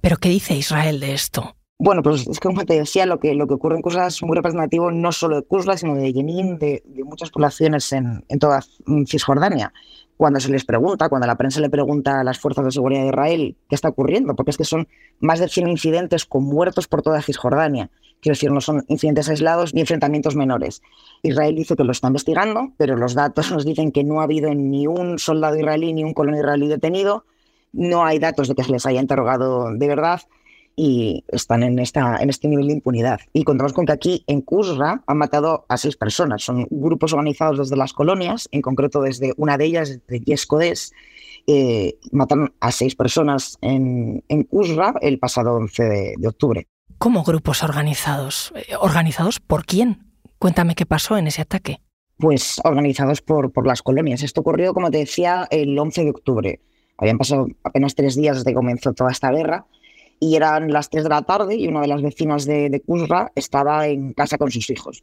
¿Pero 0.00 0.16
qué 0.16 0.30
dice 0.30 0.56
Israel 0.56 0.98
de 0.98 1.12
esto? 1.12 1.54
Bueno, 1.78 2.02
pues 2.02 2.26
es 2.26 2.40
que 2.40 2.48
como 2.48 2.64
te 2.64 2.74
decía, 2.74 3.06
lo 3.06 3.20
que, 3.20 3.34
lo 3.34 3.46
que 3.46 3.54
ocurre 3.54 3.76
en 3.76 3.82
Kusra 3.82 4.06
es 4.06 4.22
muy 4.22 4.36
representativo 4.36 4.90
no 4.90 5.12
solo 5.12 5.36
de 5.36 5.42
Kusra, 5.42 5.76
sino 5.76 5.94
de 5.94 6.12
Yenin, 6.12 6.58
de, 6.58 6.82
de 6.84 7.04
muchas 7.04 7.30
poblaciones 7.30 7.92
en, 7.92 8.24
en 8.28 8.38
toda 8.38 8.62
Cisjordania 9.06 9.72
cuando 10.20 10.38
se 10.38 10.50
les 10.50 10.66
pregunta, 10.66 11.08
cuando 11.08 11.26
la 11.26 11.38
prensa 11.38 11.60
le 11.60 11.70
pregunta 11.70 12.20
a 12.20 12.24
las 12.24 12.38
fuerzas 12.38 12.62
de 12.66 12.70
seguridad 12.72 13.00
de 13.00 13.08
Israel 13.08 13.56
qué 13.70 13.74
está 13.74 13.88
ocurriendo, 13.88 14.36
porque 14.36 14.50
es 14.50 14.58
que 14.58 14.64
son 14.64 14.86
más 15.18 15.40
de 15.40 15.48
100 15.48 15.68
incidentes 15.68 16.26
con 16.26 16.44
muertos 16.44 16.88
por 16.88 17.00
toda 17.00 17.22
Cisjordania. 17.22 17.90
Quiero 18.20 18.34
decir, 18.34 18.50
no 18.50 18.60
son 18.60 18.84
incidentes 18.88 19.28
aislados 19.28 19.74
ni 19.74 19.80
enfrentamientos 19.80 20.36
menores. 20.36 20.82
Israel 21.22 21.54
dice 21.54 21.76
que 21.76 21.84
lo 21.84 21.92
está 21.92 22.08
investigando, 22.08 22.72
pero 22.76 22.96
los 22.96 23.14
datos 23.14 23.50
nos 23.50 23.64
dicen 23.64 23.92
que 23.92 24.04
no 24.04 24.20
ha 24.20 24.24
habido 24.24 24.54
ni 24.54 24.86
un 24.86 25.18
soldado 25.18 25.56
israelí 25.56 25.92
ni 25.92 26.04
un 26.04 26.14
colono 26.14 26.36
israelí 26.36 26.68
detenido. 26.68 27.24
No 27.72 28.04
hay 28.04 28.18
datos 28.18 28.48
de 28.48 28.54
que 28.54 28.64
se 28.64 28.72
les 28.72 28.84
haya 28.86 29.00
interrogado 29.00 29.74
de 29.74 29.88
verdad 29.88 30.20
y 30.76 31.24
están 31.28 31.62
en, 31.62 31.78
esta, 31.78 32.18
en 32.18 32.30
este 32.30 32.48
nivel 32.48 32.66
de 32.66 32.74
impunidad. 32.74 33.20
Y 33.32 33.44
contamos 33.44 33.72
con 33.72 33.86
que 33.86 33.92
aquí 33.92 34.24
en 34.26 34.40
Kusra 34.40 35.02
han 35.06 35.18
matado 35.18 35.64
a 35.68 35.76
seis 35.76 35.96
personas. 35.96 36.42
Son 36.42 36.66
grupos 36.70 37.12
organizados 37.12 37.58
desde 37.58 37.76
las 37.76 37.92
colonias, 37.92 38.48
en 38.52 38.62
concreto 38.62 39.02
desde 39.02 39.34
una 39.36 39.58
de 39.58 39.66
ellas, 39.66 40.00
de 40.08 40.20
Yescodes, 40.20 40.92
eh, 41.46 41.98
mataron 42.12 42.52
a 42.60 42.70
seis 42.70 42.94
personas 42.94 43.58
en, 43.60 44.22
en 44.28 44.48
el 45.00 45.18
pasado 45.18 45.54
11 45.54 45.82
de, 45.82 46.14
de 46.16 46.28
octubre. 46.28 46.66
¿Cómo 47.00 47.22
grupos 47.22 47.62
organizados? 47.62 48.52
Eh, 48.54 48.76
¿Organizados 48.78 49.40
por 49.40 49.64
quién? 49.64 50.12
Cuéntame 50.38 50.74
qué 50.74 50.84
pasó 50.84 51.16
en 51.16 51.28
ese 51.28 51.40
ataque. 51.40 51.80
Pues 52.18 52.60
organizados 52.62 53.22
por, 53.22 53.52
por 53.52 53.66
las 53.66 53.80
colonias. 53.80 54.22
Esto 54.22 54.42
ocurrió, 54.42 54.74
como 54.74 54.90
te 54.90 54.98
decía, 54.98 55.48
el 55.50 55.78
11 55.78 56.04
de 56.04 56.10
octubre. 56.10 56.60
Habían 56.98 57.16
pasado 57.16 57.48
apenas 57.64 57.94
tres 57.94 58.16
días 58.16 58.36
desde 58.36 58.50
que 58.50 58.54
comenzó 58.54 58.92
toda 58.92 59.12
esta 59.12 59.30
guerra 59.30 59.64
y 60.18 60.36
eran 60.36 60.70
las 60.70 60.90
3 60.90 61.04
de 61.04 61.08
la 61.08 61.22
tarde 61.22 61.56
y 61.56 61.68
una 61.68 61.80
de 61.80 61.86
las 61.88 62.02
vecinas 62.02 62.44
de, 62.44 62.68
de 62.68 62.82
estaba 63.34 63.86
en 63.86 64.12
casa 64.12 64.36
con 64.36 64.50
sus 64.50 64.68
hijos. 64.68 65.02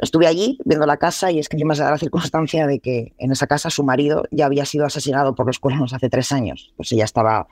Estuve 0.00 0.26
allí 0.26 0.58
viendo 0.66 0.84
la 0.84 0.98
casa 0.98 1.30
y 1.32 1.38
es 1.38 1.48
que 1.48 1.56
me 1.64 1.74
da 1.74 1.92
la 1.92 1.96
circunstancia 1.96 2.66
de 2.66 2.78
que 2.78 3.14
en 3.16 3.32
esa 3.32 3.46
casa 3.46 3.70
su 3.70 3.84
marido 3.84 4.24
ya 4.30 4.44
había 4.44 4.66
sido 4.66 4.84
asesinado 4.84 5.34
por 5.34 5.46
los 5.46 5.58
colonos 5.58 5.94
hace 5.94 6.10
tres 6.10 6.30
años. 6.30 6.74
Pues 6.76 6.92
ella 6.92 7.06
estaba 7.06 7.46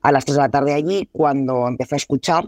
a 0.00 0.10
las 0.10 0.24
3 0.24 0.36
de 0.36 0.42
la 0.42 0.48
tarde 0.48 0.72
allí 0.72 1.10
cuando 1.12 1.68
empezó 1.68 1.96
a 1.96 1.98
escuchar 1.98 2.46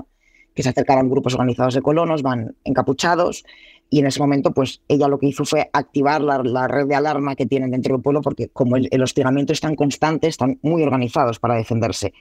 que 0.59 0.65
se 0.65 0.71
acercaban 0.71 1.09
grupos 1.09 1.35
organizados 1.35 1.75
de 1.75 1.83
colonos, 1.83 2.23
van 2.23 2.57
encapuchados 2.65 3.45
y 3.89 4.01
en 4.01 4.07
ese 4.07 4.19
momento 4.19 4.53
pues 4.53 4.83
ella 4.89 5.07
lo 5.07 5.21
que 5.21 5.29
hizo 5.29 5.45
fue 5.45 5.71
activar 5.73 6.21
la, 6.21 6.67
red 6.67 6.89
de 6.89 6.97
alarma 6.97 7.37
que 7.37 7.47
tienen 7.47 7.71
dentro 7.71 7.95
del 7.95 8.03
pueblo 8.03 8.23
porque 8.23 8.49
como 8.49 8.75
el, 8.75 8.89
el 8.91 9.01
hostigamiento 9.01 9.53
es 9.53 9.61
tan 9.61 9.77
constante, 9.77 10.27
están 10.27 10.59
muy 10.63 10.83
organizados 10.83 11.39
para 11.39 11.55
defenderse 11.55 12.13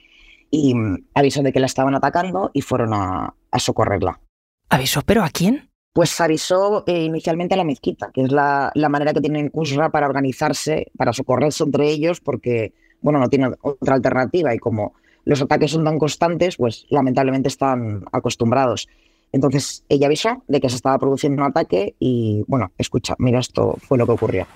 y 0.52 0.72
mm, 0.72 1.06
avisó 1.14 1.42
de 1.42 1.52
que 1.52 1.58
la 1.58 1.66
estaban 1.66 1.96
atacando 1.96 2.52
y 2.54 2.60
fueron 2.60 2.94
a, 2.94 3.34
socorrerla. 3.58 4.20
¿Avisó? 4.68 5.02
¿Pero 5.04 5.24
a 5.24 5.30
quién? 5.30 5.68
Pues 5.92 6.20
avisó 6.20 6.84
eh, 6.86 7.02
inicialmente 7.02 7.54
a 7.54 7.58
la 7.58 7.64
mezquita, 7.64 8.12
que 8.14 8.22
es 8.22 8.30
la, 8.30 8.70
la 8.76 8.88
manera 8.88 9.12
que 9.12 9.20
tienen 9.20 9.48
Kusra 9.48 9.90
para 9.90 10.06
organizarse, 10.06 10.92
para 10.96 11.12
socorrerse 11.12 11.64
entre 11.64 11.90
ellos, 11.90 12.20
porque, 12.20 12.72
bueno, 13.00 13.18
no 13.18 13.28
tienen 13.28 13.56
otra 13.62 13.96
alternativa 13.96 14.54
y 14.54 14.58
como 14.58 14.94
los 15.28 15.42
ataques 15.42 15.72
son 15.72 15.84
tan 15.84 15.98
constantes, 15.98 16.56
pues 16.56 16.86
lamentablemente 16.88 17.48
están 17.48 18.02
acostumbrados. 18.12 18.88
Entonces 19.30 19.84
ella 19.90 20.06
avisó 20.06 20.42
de 20.48 20.58
que 20.58 20.70
se 20.70 20.76
estaba 20.76 20.98
produciendo 20.98 21.42
un 21.42 21.50
ataque 21.50 21.94
y 21.98 22.44
bueno, 22.48 22.72
escucha, 22.78 23.14
mira, 23.18 23.38
esto 23.38 23.76
fue 23.86 23.98
lo 23.98 24.06
que 24.06 24.12
ocurrió. 24.12 24.46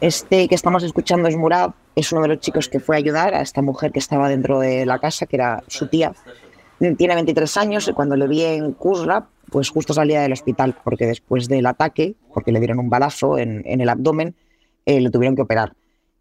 Este 0.00 0.48
que 0.48 0.54
estamos 0.54 0.82
escuchando 0.82 1.28
es 1.28 1.36
Murad, 1.36 1.72
es 1.94 2.10
uno 2.12 2.22
de 2.22 2.28
los 2.28 2.40
chicos 2.40 2.70
que 2.70 2.80
fue 2.80 2.96
a 2.96 2.98
ayudar 2.98 3.34
a 3.34 3.42
esta 3.42 3.60
mujer 3.60 3.92
que 3.92 3.98
estaba 3.98 4.26
dentro 4.30 4.58
de 4.60 4.86
la 4.86 4.98
casa, 4.98 5.26
que 5.26 5.36
era 5.36 5.62
su 5.66 5.88
tía. 5.88 6.14
Tiene 6.78 7.14
23 7.14 7.56
años 7.56 7.88
y 7.88 7.92
cuando 7.92 8.16
le 8.16 8.28
vi 8.28 8.42
en 8.42 8.72
Kuzra, 8.72 9.26
pues 9.50 9.70
justo 9.70 9.92
salía 9.92 10.20
del 10.20 10.32
hospital, 10.32 10.76
porque 10.84 11.06
después 11.06 11.48
del 11.48 11.66
ataque, 11.66 12.14
porque 12.32 12.52
le 12.52 12.60
dieron 12.60 12.78
un 12.78 12.88
balazo 12.88 13.36
en, 13.38 13.62
el 13.66 13.88
abdomen, 13.88 14.36
eh, 14.86 15.00
le 15.00 15.10
tuvieron 15.10 15.34
que 15.34 15.42
operar. 15.42 15.74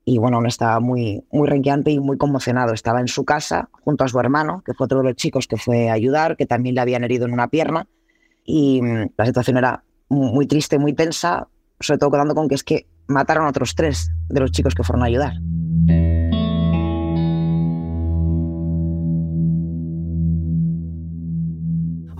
Y 0.04 0.18
bueno, 0.18 0.38
aún 0.38 0.48
estaba 0.48 0.80
muy, 0.80 1.24
muy 1.32 1.48
renqueante 1.48 1.92
y 1.92 2.00
muy 2.00 2.18
conmocionado. 2.18 2.74
Estaba 2.74 3.02
en 3.02 3.08
su 3.08 3.26
casa 3.26 3.70
junto 3.84 4.04
a 4.06 4.08
su 4.08 4.20
hermano, 4.20 4.64
que 4.66 4.74
fue 4.74 4.86
otro 4.86 5.00
de 5.00 5.04
los 5.04 5.16
chicos 5.16 5.48
que 5.48 5.58
fue 5.58 5.90
a 5.90 5.94
ayudar, 5.94 6.38
que 6.38 6.46
también 6.46 6.76
le 6.76 6.82
habían 6.82 7.04
herido 7.04 7.26
en 7.26 7.34
una 7.34 7.50
pierna. 7.50 7.88
Y 8.46 8.82
mm, 8.82 9.10
la 9.18 9.26
situación 9.26 9.58
era 9.58 9.84
muy 10.10 10.48
triste, 10.48 10.80
muy 10.80 10.94
tensa, 10.94 11.50
sobre 11.80 12.00
todo 12.00 12.12
quedando 12.12 12.34
con 12.34 12.48
que 12.48 12.56
es 12.56 12.64
que 12.64 12.88
mataron 13.08 13.46
a 13.46 13.50
otros 13.50 13.76
tres 13.76 14.10
de 14.30 14.40
los 14.40 14.52
chicos 14.52 14.74
que 14.74 14.84
fueron 14.84 15.04
a 15.04 15.08
ayudar. 15.08 15.34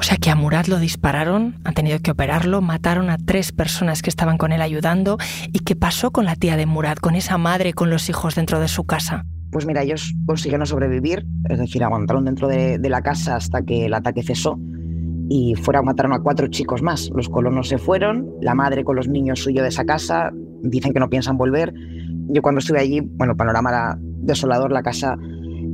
Sea 0.08 0.16
que 0.16 0.30
a 0.30 0.36
Murad 0.38 0.68
lo 0.68 0.80
dispararon, 0.80 1.56
han 1.66 1.74
tenido 1.74 2.00
que 2.00 2.12
operarlo, 2.12 2.62
mataron 2.62 3.10
a 3.10 3.18
tres 3.18 3.52
personas 3.52 4.02
que 4.02 4.10
estaban 4.10 4.38
con 4.38 4.54
él 4.54 4.62
ayudando. 4.62 5.18
¿Y 5.52 5.60
qué 5.60 5.76
pasó 5.76 6.12
con 6.12 6.24
la 6.24 6.38
tía 6.38 6.56
de 6.56 6.66
Murad, 6.66 6.96
con 6.96 7.16
esa 7.16 7.38
madre, 7.38 7.74
con 7.74 7.90
los 7.90 8.08
hijos 8.10 8.36
dentro 8.36 8.62
de 8.62 8.70
su 8.70 8.86
casa? 8.86 9.26
Pues 9.52 9.66
mira, 9.66 9.84
ellos 9.84 10.16
consiguieron 10.26 10.66
sobrevivir, 10.66 11.26
es 11.50 11.60
decir, 11.60 11.84
aguantaron 11.84 12.24
dentro 12.24 12.48
de, 12.48 12.80
la 12.88 13.02
casa 13.02 13.36
hasta 13.36 13.64
que 13.64 13.88
el 13.88 13.94
ataque 13.94 14.24
cesó 14.24 14.58
y 15.30 15.56
fuera 15.56 15.82
mataron 15.82 16.14
a 16.14 16.20
cuatro 16.20 16.48
chicos 16.48 16.82
más. 16.82 17.10
Los 17.14 17.28
colonos 17.28 17.68
se 17.68 17.78
fueron, 17.78 18.30
la 18.42 18.56
madre 18.56 18.86
con 18.86 18.96
los 18.96 19.10
niños 19.10 19.42
suyos 19.42 19.64
de 19.64 19.70
esa 19.70 19.84
casa, 19.84 20.32
dicen 20.64 20.94
que 20.94 21.02
no 21.02 21.10
piensan 21.10 21.38
volver. 21.38 21.74
Yo 22.30 22.42
cuando 22.42 22.60
estuve 22.60 22.80
allí, 22.80 23.02
bueno, 23.02 23.36
panorama 23.36 23.72
era 23.72 23.98
desolador, 24.00 24.72
la 24.72 24.84
casa 24.84 25.18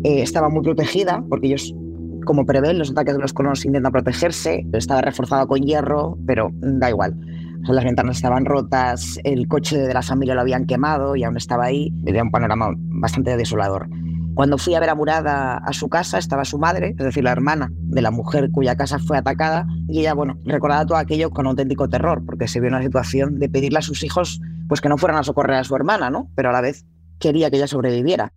eh, 0.04 0.24
estaba 0.24 0.50
muy 0.50 0.64
protegida 0.64 1.24
porque 1.30 1.50
ellos 1.50 1.76
como 2.24 2.46
prevén 2.46 2.80
los 2.80 2.92
ataques 2.92 3.16
de 3.16 3.22
los 3.22 3.34
colonos 3.34 3.66
intentan 3.66 3.92
protegerse, 3.92 4.66
estaba 4.74 5.02
reforzado 5.02 5.48
con 5.48 5.62
hierro, 5.62 6.18
pero 6.26 6.50
da 6.54 6.90
igual. 6.90 7.16
las 7.62 7.84
ventanas 7.84 8.18
estaban 8.18 8.46
rotas, 8.46 9.20
el 9.24 9.48
coche 9.48 9.78
de 9.78 9.94
la 9.94 10.02
familia 10.02 10.36
lo 10.36 10.42
habían 10.42 10.66
quemado 10.66 11.16
y 11.16 11.24
aún 11.24 11.38
estaba 11.38 11.66
ahí. 11.66 11.94
Era 12.06 12.24
un 12.24 12.32
panorama 12.32 12.74
bastante 12.78 13.36
desolador. 13.38 13.88
Cuando 14.34 14.58
fui 14.58 14.74
a 14.74 14.80
ver 14.80 14.90
a 14.90 14.96
Murada 14.96 15.58
a 15.58 15.74
su 15.74 15.90
casa, 15.90 16.18
estaba 16.18 16.44
su 16.44 16.58
madre, 16.58 16.96
es 16.98 17.06
decir, 17.06 17.24
la 17.24 17.32
hermana 17.32 17.70
de 17.72 18.02
la 18.02 18.10
mujer 18.10 18.50
cuya 18.52 18.76
casa 18.76 18.98
fue 18.98 19.16
atacada, 19.16 19.68
y 19.88 20.00
ella, 20.00 20.16
bueno, 20.16 20.40
recordaba 20.44 20.86
todo 20.88 20.98
aquello 20.98 21.30
con 21.30 21.46
auténtico 21.46 21.88
terror, 21.88 22.24
porque 22.26 22.48
se 22.48 22.60
vio 22.60 22.70
en 22.70 22.76
una 22.76 22.84
situación 22.84 23.38
de 23.38 23.48
pedirle 23.48 23.78
a 23.78 23.84
sus 23.84 24.04
hijos 24.04 24.42
pues 24.68 24.82
que 24.82 24.90
no 24.90 24.98
fueran 24.98 25.20
a 25.20 25.24
socorrer 25.24 25.58
a 25.58 25.64
su 25.64 25.76
hermana, 25.76 26.10
¿no? 26.10 26.32
Pero 26.36 26.50
a 26.50 26.52
la 26.52 26.62
vez 26.62 26.84
quería 27.20 27.52
que 27.52 27.58
ella 27.58 27.68
sobreviviera. 27.68 28.34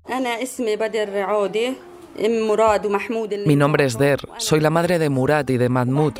Mi 3.46 3.56
nombre 3.56 3.84
es 3.84 3.98
Der, 3.98 4.20
soy 4.38 4.60
la 4.60 4.70
madre 4.70 4.98
de 4.98 5.10
Murad 5.10 5.48
y 5.48 5.56
de 5.56 5.68
Mahmoud, 5.68 6.14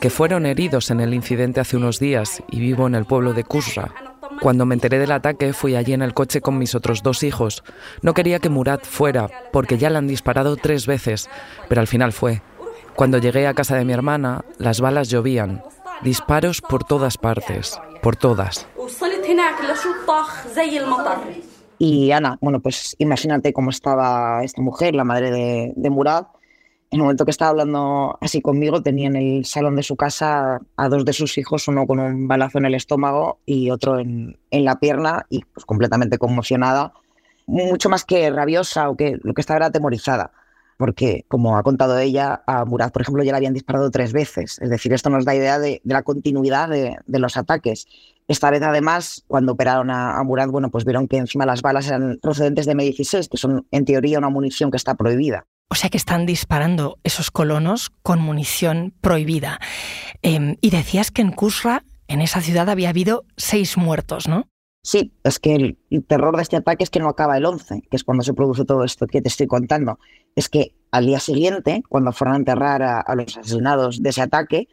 que 0.00 0.10
fueron 0.10 0.46
heridos 0.46 0.90
en 0.90 1.00
el 1.00 1.14
incidente 1.14 1.60
hace 1.60 1.76
unos 1.76 1.98
días 1.98 2.42
y 2.50 2.60
vivo 2.60 2.86
en 2.86 2.94
el 2.94 3.04
pueblo 3.04 3.32
de 3.32 3.44
Kusra. 3.44 3.92
Cuando 4.40 4.66
me 4.66 4.74
enteré 4.74 4.98
del 4.98 5.12
ataque 5.12 5.52
fui 5.52 5.76
allí 5.76 5.92
en 5.92 6.02
el 6.02 6.14
coche 6.14 6.40
con 6.40 6.58
mis 6.58 6.74
otros 6.74 7.02
dos 7.02 7.22
hijos. 7.22 7.62
No 8.00 8.14
quería 8.14 8.38
que 8.38 8.48
Murad 8.48 8.80
fuera 8.82 9.28
porque 9.52 9.78
ya 9.78 9.90
le 9.90 9.98
han 9.98 10.08
disparado 10.08 10.56
tres 10.56 10.86
veces, 10.86 11.28
pero 11.68 11.80
al 11.80 11.86
final 11.86 12.12
fue. 12.12 12.42
Cuando 12.96 13.18
llegué 13.18 13.46
a 13.46 13.54
casa 13.54 13.76
de 13.76 13.84
mi 13.84 13.92
hermana, 13.92 14.44
las 14.58 14.80
balas 14.80 15.08
llovían, 15.08 15.62
disparos 16.02 16.60
por 16.60 16.84
todas 16.84 17.18
partes, 17.18 17.78
por 18.02 18.16
todas. 18.16 18.66
Y 21.84 22.12
Ana, 22.12 22.38
bueno, 22.40 22.60
pues 22.60 22.94
imagínate 22.98 23.52
cómo 23.52 23.70
estaba 23.70 24.44
esta 24.44 24.62
mujer, 24.62 24.94
la 24.94 25.02
madre 25.02 25.32
de, 25.32 25.72
de 25.74 25.90
Murad. 25.90 26.28
En 26.92 27.00
el 27.00 27.02
momento 27.02 27.24
que 27.24 27.32
estaba 27.32 27.48
hablando 27.50 28.18
así 28.20 28.40
conmigo, 28.40 28.84
tenía 28.84 29.08
en 29.08 29.16
el 29.16 29.44
salón 29.44 29.74
de 29.74 29.82
su 29.82 29.96
casa 29.96 30.60
a 30.76 30.88
dos 30.88 31.04
de 31.04 31.12
sus 31.12 31.36
hijos, 31.38 31.66
uno 31.66 31.84
con 31.88 31.98
un 31.98 32.28
balazo 32.28 32.58
en 32.58 32.66
el 32.66 32.76
estómago 32.76 33.40
y 33.46 33.70
otro 33.70 33.98
en, 33.98 34.38
en 34.52 34.64
la 34.64 34.78
pierna, 34.78 35.26
y 35.28 35.40
pues 35.42 35.66
completamente 35.66 36.18
conmocionada, 36.18 36.92
mucho 37.46 37.88
más 37.88 38.04
que 38.04 38.30
rabiosa 38.30 38.88
o 38.88 38.96
que 38.96 39.18
lo 39.20 39.34
que 39.34 39.40
estaba 39.40 39.56
era 39.56 39.66
atemorizada 39.66 40.30
porque, 40.82 41.24
como 41.28 41.56
ha 41.56 41.62
contado 41.62 41.96
ella, 41.96 42.42
a 42.44 42.64
Murad, 42.64 42.90
por 42.90 43.02
ejemplo, 43.02 43.22
ya 43.22 43.30
le 43.30 43.36
habían 43.36 43.54
disparado 43.54 43.92
tres 43.92 44.12
veces. 44.12 44.58
Es 44.60 44.68
decir, 44.68 44.92
esto 44.92 45.10
nos 45.10 45.24
da 45.24 45.32
idea 45.32 45.60
de, 45.60 45.80
la 45.84 46.02
continuidad 46.02 46.68
de, 46.68 46.98
los 47.06 47.36
ataques. 47.36 47.86
Esta 48.32 48.50
vez, 48.50 48.62
además, 48.62 49.24
cuando 49.26 49.52
operaron 49.52 49.90
a, 49.90 50.22
Murad, 50.22 50.48
bueno, 50.48 50.70
pues 50.70 50.86
vieron 50.86 51.06
que 51.06 51.18
encima 51.18 51.44
las 51.44 51.60
balas 51.60 51.86
eran 51.88 52.18
procedentes 52.22 52.64
de 52.64 52.72
M16, 52.72 53.28
que 53.28 53.36
son, 53.36 53.66
en 53.70 53.84
teoría, 53.84 54.16
una 54.16 54.30
munición 54.30 54.70
que 54.70 54.78
está 54.78 54.94
prohibida. 54.94 55.44
O 55.68 55.74
sea 55.74 55.90
que 55.90 55.98
están 55.98 56.24
disparando 56.24 56.96
esos 57.04 57.30
colonos 57.30 57.90
con 58.02 58.22
munición 58.22 58.94
prohibida. 59.02 59.60
Em, 60.22 60.56
y 60.62 60.70
decías 60.70 61.10
que 61.10 61.20
en 61.20 61.32
Kusra, 61.32 61.84
en 62.08 62.22
esa 62.22 62.40
ciudad, 62.40 62.70
había 62.70 62.88
habido 62.88 63.26
seis 63.36 63.76
muertos, 63.76 64.26
¿no? 64.26 64.48
Sí, 64.82 65.12
es 65.24 65.38
que 65.38 65.54
el, 65.54 66.04
terror 66.06 66.34
de 66.34 66.42
este 66.42 66.56
ataque 66.56 66.84
es 66.84 66.88
que 66.90 67.00
no 67.00 67.10
acaba 67.10 67.36
el 67.36 67.44
11, 67.44 67.82
que 67.82 67.96
es 67.98 68.02
cuando 68.02 68.24
se 68.24 68.32
produce 68.32 68.64
todo 68.64 68.82
esto 68.82 69.06
que 69.06 69.20
te 69.20 69.28
estoy 69.28 69.46
contando. 69.46 69.98
Es 70.36 70.48
que 70.48 70.74
al 70.90 71.04
día 71.04 71.20
siguiente, 71.20 71.82
cuando 71.86 72.12
fueron 72.12 72.34
a 72.34 72.38
enterrar 72.38 72.82
a, 72.82 73.14
los 73.14 73.36
asesinados 73.36 74.02
de 74.02 74.08
ese 74.08 74.22
ataque, 74.22 74.68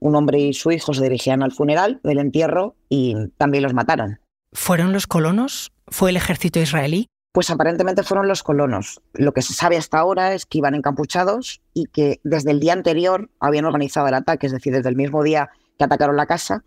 un 0.00 0.16
hombre 0.16 0.38
y 0.38 0.52
su 0.52 0.72
hijo 0.72 0.92
se 0.92 1.02
dirigían 1.02 1.42
al 1.42 1.52
funeral 1.52 2.00
del 2.02 2.18
entierro 2.18 2.74
y 2.88 3.14
también 3.36 3.62
los 3.62 3.74
mataron. 3.74 4.18
¿Fueron 4.52 4.92
los 4.92 5.06
colonos? 5.06 5.72
¿Fue 5.86 6.10
el 6.10 6.16
ejército 6.16 6.58
israelí? 6.58 7.06
Pues 7.32 7.50
aparentemente 7.50 8.02
fueron 8.02 8.26
los 8.26 8.42
colonos. 8.42 9.00
Lo 9.12 9.32
que 9.32 9.42
se 9.42 9.52
sabe 9.52 9.76
hasta 9.76 9.98
ahora 9.98 10.34
es 10.34 10.46
que 10.46 10.58
iban 10.58 10.74
encapuchados 10.74 11.62
y 11.72 11.86
que 11.86 12.20
desde 12.24 12.50
el 12.50 12.58
día 12.58 12.72
anterior 12.72 13.30
habían 13.38 13.66
organizado 13.66 14.08
el 14.08 14.14
ataque, 14.14 14.46
es 14.46 14.52
decir, 14.52 14.72
desde 14.72 14.88
el 14.88 14.96
mismo 14.96 15.22
día 15.22 15.50
que 15.78 15.84
atacaron 15.84 16.16
la 16.16 16.26
casa, 16.26 16.64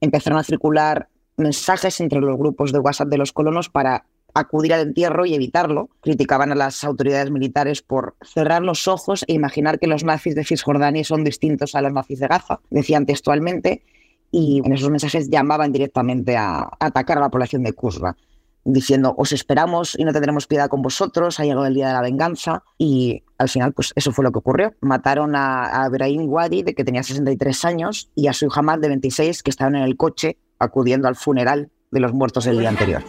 empezaron 0.00 0.38
a 0.38 0.44
circular 0.44 1.08
mensajes 1.38 2.00
entre 2.00 2.20
los 2.20 2.36
grupos 2.36 2.72
de 2.72 2.80
WhatsApp 2.80 3.08
de 3.08 3.16
los 3.16 3.32
colonos 3.32 3.70
para 3.70 4.04
acudir 4.34 4.74
al 4.74 4.80
entierro 4.80 5.26
y 5.26 5.34
evitarlo. 5.34 5.90
Criticaban 6.00 6.52
a 6.52 6.54
las 6.54 6.84
autoridades 6.84 7.30
militares 7.30 7.82
por 7.82 8.16
cerrar 8.22 8.62
los 8.62 8.88
ojos 8.88 9.24
e 9.28 9.34
imaginar 9.34 9.78
que 9.78 9.86
los 9.86 10.04
nazis 10.04 10.34
de 10.34 10.44
Cisjordania 10.44 11.04
son 11.04 11.24
distintos 11.24 11.74
a 11.74 11.82
los 11.82 11.92
nazis 11.92 12.20
de 12.20 12.28
Gaza, 12.28 12.60
decían 12.70 13.06
textualmente, 13.06 13.82
y 14.30 14.62
en 14.64 14.72
esos 14.72 14.90
mensajes 14.90 15.28
llamaban 15.28 15.72
directamente 15.72 16.36
a, 16.36 16.70
atacar 16.80 17.18
a 17.18 17.20
la 17.20 17.28
población 17.28 17.62
de 17.62 17.74
Kusra, 17.74 18.16
diciendo, 18.64 19.14
os 19.18 19.32
esperamos 19.32 19.98
y 19.98 20.04
no 20.04 20.12
tendremos 20.12 20.46
piedad 20.46 20.68
con 20.68 20.82
vosotros, 20.82 21.38
ha 21.38 21.44
llegado 21.44 21.66
el 21.66 21.74
día 21.74 21.88
de 21.88 21.92
la 21.92 22.00
venganza, 22.00 22.62
y 22.78 23.22
al 23.36 23.48
final, 23.48 23.72
pues 23.72 23.92
eso 23.94 24.12
fue 24.12 24.24
lo 24.24 24.32
que 24.32 24.38
ocurrió. 24.38 24.72
Mataron 24.80 25.36
a, 25.36 25.82
a 25.82 25.88
Ibrahim 25.88 26.28
Wadi, 26.28 26.62
de 26.62 26.74
que 26.74 26.84
tenía 26.84 27.02
63 27.02 27.64
años, 27.64 28.10
y 28.14 28.28
a 28.28 28.32
su 28.32 28.46
hija 28.46 28.62
de 28.78 28.88
26, 28.88 29.42
que 29.42 29.50
estaban 29.50 29.76
en 29.76 29.82
el 29.82 29.96
coche 29.96 30.38
acudiendo 30.58 31.08
al 31.08 31.16
funeral 31.16 31.70
de 31.90 32.00
los 32.00 32.12
muertos 32.14 32.46
el 32.46 32.58
día 32.58 32.70
anterior. 32.70 33.02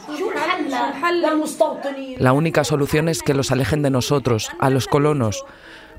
La 2.18 2.34
única 2.34 2.64
solución 2.64 3.10
es 3.10 3.22
que 3.22 3.34
los 3.34 3.52
alejen 3.52 3.82
de 3.82 3.90
nosotros, 3.90 4.50
a 4.60 4.70
los 4.70 4.88
colonos. 4.88 5.44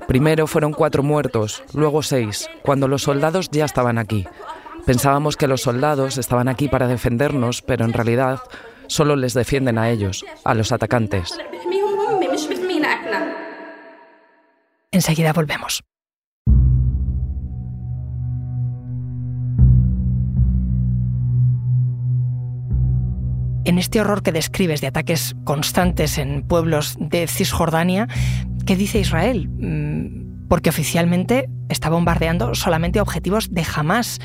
Primero 0.07 0.47
fueron 0.47 0.73
cuatro 0.73 1.03
muertos, 1.03 1.63
luego 1.73 2.01
seis, 2.01 2.49
cuando 2.63 2.87
los 2.87 3.03
soldados 3.03 3.49
ya 3.51 3.65
estaban 3.65 3.97
aquí. 3.97 4.25
Pensábamos 4.85 5.37
que 5.37 5.47
los 5.47 5.61
soldados 5.61 6.17
estaban 6.17 6.47
aquí 6.47 6.67
para 6.67 6.87
defendernos, 6.87 7.61
pero 7.61 7.85
en 7.85 7.93
realidad 7.93 8.39
solo 8.87 9.15
les 9.15 9.33
defienden 9.33 9.77
a 9.77 9.89
ellos, 9.89 10.25
a 10.43 10.53
los 10.53 10.71
atacantes. 10.71 11.37
Enseguida 14.91 15.33
volvemos. 15.33 15.83
En 23.75 23.79
este 23.79 23.99
horror 23.99 24.23
que 24.23 24.31
describes 24.31 24.79
de 24.79 24.87
ataques 24.87 25.35
constantes 25.43 26.17
en 26.17 26.43
pueblos 26.47 26.95
de 26.97 27.27
Cisjordania, 27.27 28.07
¿qué 28.65 28.77
dice 28.77 28.99
Israel? 28.99 29.49
Mm, 29.49 30.47
porque 30.47 30.69
oficialmente 30.69 31.49
está 31.67 31.89
bombardeando 31.89 32.55
solamente 32.55 33.01
objetivos 33.01 33.53
de 33.53 33.65
Hamas 33.75 34.21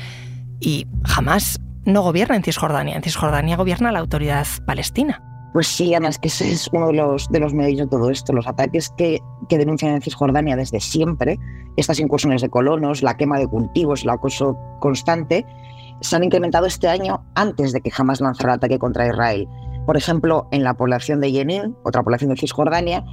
y 0.61 0.87
Hamas 1.03 1.59
no 1.83 2.01
gobierna 2.01 2.37
en 2.37 2.43
Cisjordania, 2.43 2.95
en 2.95 3.03
Cisjordania 3.03 3.57
gobierna 3.57 3.91
la 3.91 3.99
autoridad 3.99 4.47
palestina. 4.65 5.21
Pues 5.51 5.67
sí, 5.67 5.93
además 5.93 6.17
que 6.17 6.29
ese 6.29 6.49
es 6.49 6.69
uno 6.71 6.87
de 6.87 6.93
los, 6.93 7.27
de 7.27 7.41
los 7.41 7.53
medios 7.53 7.79
de 7.79 7.87
todo 7.87 8.09
esto, 8.09 8.31
los 8.31 8.47
ataques 8.47 8.89
que, 8.97 9.19
que 9.49 9.57
denuncian 9.57 9.95
en 9.95 10.01
Cisjordania 10.01 10.55
desde 10.55 10.79
siempre, 10.79 11.37
estas 11.75 11.99
incursiones 11.99 12.41
de 12.41 12.47
colonos, 12.47 13.03
la 13.03 13.17
quema 13.17 13.37
de 13.37 13.47
cultivos, 13.47 14.03
el 14.03 14.11
acoso 14.11 14.57
constante, 14.79 15.45
se 16.01 16.15
han 16.15 16.23
incrementado 16.23 16.65
este 16.65 16.87
año 16.87 17.23
antes 17.35 17.71
de 17.71 17.81
que 17.81 17.91
jamás 17.91 18.21
lanzara 18.21 18.53
ataque 18.53 18.79
contra 18.79 19.07
Israel. 19.07 19.47
Por 19.85 19.97
ejemplo, 19.97 20.47
en 20.51 20.63
la 20.63 20.73
población 20.73 21.21
de 21.21 21.31
Jenin, 21.31 21.75
otra 21.83 22.03
población 22.03 22.31
de 22.31 22.37
Cisjordania, 22.37 23.03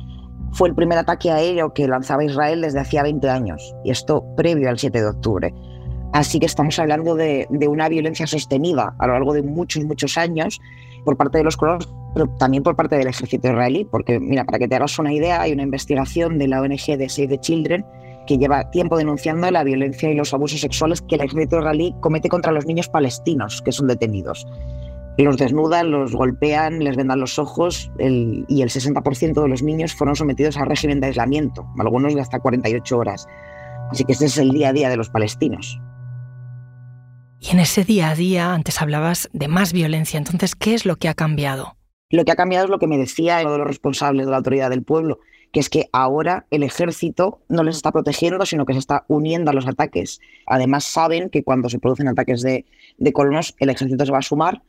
fue 0.53 0.69
el 0.69 0.75
primer 0.75 0.99
ataque 0.99 1.31
aéreo 1.31 1.73
que 1.73 1.87
lanzaba 1.87 2.25
Israel 2.25 2.63
desde 2.63 2.81
hacía 2.81 3.03
20 3.03 3.29
años, 3.29 3.75
y 3.85 3.91
esto 3.91 4.25
previo 4.37 4.69
al 4.69 4.79
7 4.79 5.01
de 5.01 5.07
octubre. 5.07 5.55
Así 6.13 6.41
que 6.41 6.47
estamos 6.47 6.79
hablando 6.79 7.15
de, 7.15 7.47
una 7.69 7.89
violencia 7.89 8.27
sostenida 8.27 8.95
a 8.99 9.07
lo 9.07 9.13
largo 9.13 9.35
de 9.35 9.43
muchos, 9.43 9.85
muchos 9.85 10.17
años 10.17 10.59
por 11.05 11.17
parte 11.17 11.39
de 11.39 11.45
los 11.45 11.57
colonos, 11.57 11.89
pero 12.15 12.29
también 12.39 12.63
por 12.63 12.77
parte 12.77 12.97
del 12.97 13.09
ejército 13.09 13.49
israelí, 13.49 13.85
porque 13.85 14.19
mira, 14.19 14.45
para 14.45 14.59
que 14.59 14.69
te 14.69 14.77
hagas 14.77 14.99
una 14.99 15.13
idea, 15.13 15.43
hay 15.43 15.53
una 15.53 15.63
investigación 15.63 16.39
de 16.39 16.49
la 16.49 16.63
ONG 16.63 16.97
de 16.97 17.09
Save 17.09 17.29
the 17.29 17.39
Children 17.39 17.85
que 18.29 18.39
lleva 18.39 18.71
tiempo 18.71 18.99
denunciando 18.99 19.51
la 19.51 19.65
violencia 19.65 20.11
y 20.11 20.15
los 20.15 20.35
abusos 20.35 20.61
sexuales 20.61 21.01
que 21.03 21.17
el 21.17 21.23
ejército 21.23 21.59
israelí 21.59 21.95
comete 22.01 22.29
contra 22.29 22.53
los 22.53 22.67
niños 22.67 22.89
palestinos 22.89 23.63
que 23.63 23.73
son 23.73 23.89
detenidos. 23.89 24.47
Los 25.17 25.39
desnudan, 25.39 25.91
los 25.91 26.13
golpean, 26.13 26.79
les 26.79 26.97
vendan 26.97 27.19
los 27.19 27.41
ojos 27.41 27.91
y 27.99 28.63
el 28.63 28.69
60% 28.69 29.43
de 29.43 29.49
los 29.49 29.63
niños 29.63 29.95
fueron 29.95 30.15
sometidos 30.15 30.57
a 30.59 30.65
régimen 30.65 31.01
de 31.01 31.09
aislamiento, 31.09 31.67
algunos 31.79 32.15
de 32.15 32.21
hasta 32.21 32.39
48 32.39 32.97
horas. 32.97 33.27
Así 33.91 34.05
que 34.05 34.13
ese 34.13 34.27
es 34.27 34.39
el 34.39 34.51
día 34.51 34.69
a 34.69 34.73
día 34.73 34.91
de 34.91 34.97
los 34.97 35.09
palestinos. 35.09 35.81
Y 37.41 37.51
en 37.51 37.61
ese 37.61 37.85
día 37.85 38.11
a 38.11 38.15
día, 38.15 38.53
antes 38.53 38.81
hablabas 38.83 39.31
de 39.33 39.49
más 39.49 39.73
violencia, 39.73 40.19
entonces, 40.19 40.55
¿qué 40.55 40.75
es 40.75 40.85
lo 40.85 40.97
que 40.97 41.09
ha 41.09 41.15
cambiado? 41.15 41.77
Lo 42.11 42.25
que 42.25 42.33
ha 42.33 42.37
cambiado 42.37 42.67
es 42.67 42.71
lo 42.71 42.79
que 42.79 42.87
me 42.87 42.99
decía 42.99 43.41
uno 43.41 43.53
de 43.53 43.59
los 43.59 43.67
responsables 43.67 44.27
de 44.27 44.31
la 44.31 44.39
autoridad 44.39 44.71
del 44.71 44.83
pueblo, 44.83 45.21
que 45.53 45.61
es 45.61 45.69
que 45.69 45.89
ahora 45.93 46.47
el 46.51 46.63
ejército 46.63 47.41
no 47.49 47.63
les 47.63 47.77
está 47.77 47.93
protegiendo, 47.93 48.45
sino 48.45 48.67
que 48.67 48.75
se 48.75 48.79
está 48.79 49.05
uniendo 49.09 49.51
a 49.51 49.55
los 49.55 49.67
ataques. 49.67 50.21
Además, 50.47 50.85
saben 50.85 51.31
que 51.31 51.43
cuando 51.43 51.69
se 51.69 51.79
producen 51.79 52.09
ataques 52.09 52.43
de, 52.43 52.65
colonos, 53.13 53.55
el 53.59 53.71
ejército 53.71 54.05
se 54.05 54.13
va 54.13 54.19
a 54.19 54.23
sumar 54.23 54.63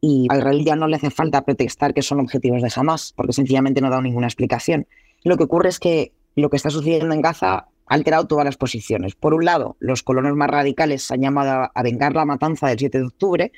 y 0.00 0.28
a 0.30 0.36
Israel 0.36 0.64
ya 0.64 0.76
no 0.76 0.86
le 0.86 0.96
hace 0.96 1.10
falta 1.10 1.44
pretextar 1.44 1.94
que 1.94 2.02
son 2.02 2.20
objetivos 2.20 2.62
de 2.62 2.70
Hamas, 2.74 3.12
porque 3.16 3.32
sencillamente 3.32 3.80
no 3.80 3.90
da 3.90 4.00
ninguna 4.00 4.26
explicación. 4.26 4.86
Lo 5.24 5.36
que 5.36 5.44
ocurre 5.44 5.70
es 5.70 5.78
que 5.78 6.12
lo 6.36 6.50
que 6.50 6.56
está 6.56 6.70
sucediendo 6.70 7.12
en 7.14 7.22
Gaza 7.22 7.54
ha 7.54 7.68
alterado 7.86 8.26
todas 8.26 8.44
las 8.44 8.56
posiciones. 8.56 9.14
Por 9.14 9.34
un 9.34 9.44
lado, 9.44 9.76
los 9.80 10.02
colonos 10.02 10.36
más 10.36 10.50
radicales 10.50 11.10
han 11.10 11.22
llamado 11.22 11.70
a 11.74 11.82
vengar 11.82 12.14
la 12.14 12.26
matanza 12.26 12.68
del 12.68 12.78
7 12.78 12.98
de 12.98 13.04
octubre, 13.04 13.52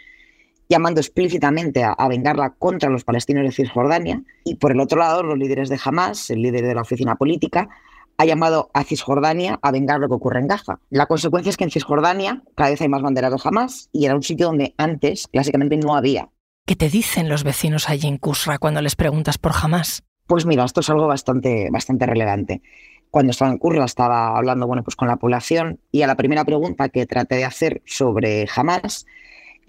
llamando 0.70 1.00
explícitamente 1.00 1.82
a, 1.84 2.08
vengarla 2.08 2.50
contra 2.50 2.88
los 2.88 3.02
palestinos 3.04 3.44
de 3.44 3.50
Cisjordania. 3.50 4.22
Y 4.44 4.54
por 4.54 4.70
el 4.70 4.80
otro 4.80 5.00
lado, 5.00 5.24
los 5.24 5.36
líderes 5.36 5.68
de 5.68 5.78
Hamas, 5.84 6.30
el 6.30 6.42
líder 6.42 6.64
de 6.64 6.74
la 6.74 6.82
oficina 6.82 7.16
política, 7.16 7.68
ha 8.16 8.24
llamado 8.24 8.70
a 8.72 8.84
Cisjordania 8.84 9.58
a 9.62 9.72
vengar 9.72 9.98
lo 9.98 10.08
que 10.08 10.14
ocurre 10.14 10.38
en 10.38 10.46
Gaza. 10.46 10.78
La 10.88 11.06
consecuencia 11.06 11.50
es 11.50 11.56
que 11.56 11.64
en 11.64 11.70
Cisjordania 11.70 12.44
cada 12.54 12.70
vez 12.70 12.80
hay 12.80 12.88
más 12.88 13.02
banderas 13.02 13.32
de 13.32 13.40
Hamas 13.42 13.88
y 13.92 14.04
era 14.04 14.14
un 14.14 14.22
sitio 14.22 14.46
donde 14.46 14.74
antes 14.78 15.26
clásicamente 15.26 15.76
no 15.76 15.96
había. 15.96 16.28
¿Qué 16.66 16.76
te 16.76 16.88
dicen 16.88 17.28
los 17.28 17.42
vecinos 17.42 17.88
allí 17.88 18.06
en 18.06 18.18
Kusra 18.18 18.58
cuando 18.58 18.80
les 18.80 18.94
preguntas 18.94 19.38
por 19.38 19.52
Hamas? 19.60 20.04
Pues 20.28 20.46
mira, 20.46 20.64
esto 20.64 20.80
es 20.80 20.90
algo 20.90 21.08
bastante, 21.08 21.68
bastante 21.72 22.06
relevante. 22.06 22.62
Cuando 23.10 23.32
estaba 23.32 23.50
en 23.50 23.58
Kusra 23.58 23.84
estaba 23.84 24.36
hablando 24.36 24.68
bueno, 24.68 24.84
pues 24.84 24.94
con 24.94 25.08
la 25.08 25.16
población 25.16 25.80
y 25.90 26.02
a 26.02 26.06
la 26.06 26.14
primera 26.14 26.44
pregunta 26.44 26.90
que 26.90 27.06
traté 27.06 27.36
de 27.36 27.44
hacer 27.44 27.82
sobre 27.86 28.46
Hamas 28.54 29.06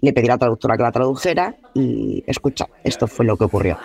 le 0.02 0.12
pedí 0.12 0.26
a 0.26 0.32
la 0.32 0.38
traductora 0.38 0.76
que 0.76 0.82
la 0.82 0.92
tradujera 0.92 1.54
y 1.74 2.24
escucha, 2.26 2.66
esto 2.82 3.06
fue 3.06 3.24
lo 3.24 3.36
que 3.36 3.44
ocurrió. 3.44 3.78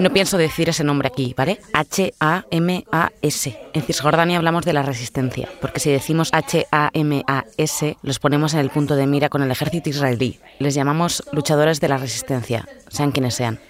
No 0.00 0.10
pienso 0.10 0.36
decir 0.36 0.68
ese 0.68 0.82
nombre 0.82 1.06
aquí, 1.06 1.32
¿vale? 1.36 1.60
H-A-M-A-S. 1.72 3.58
En 3.72 3.82
Cisjordania 3.82 4.38
hablamos 4.38 4.64
de 4.64 4.72
la 4.72 4.82
resistencia, 4.82 5.48
porque 5.60 5.78
si 5.78 5.90
decimos 5.90 6.30
H-A-M-A-S, 6.32 7.96
los 8.02 8.18
ponemos 8.18 8.54
en 8.54 8.60
el 8.60 8.70
punto 8.70 8.96
de 8.96 9.06
mira 9.06 9.28
con 9.28 9.42
el 9.42 9.50
ejército 9.52 9.88
israelí. 9.88 10.40
Les 10.58 10.74
llamamos 10.74 11.22
luchadores 11.32 11.80
de 11.80 11.88
la 11.88 11.98
resistencia, 11.98 12.66
sean 12.88 13.12
quienes 13.12 13.34
sean. 13.34 13.60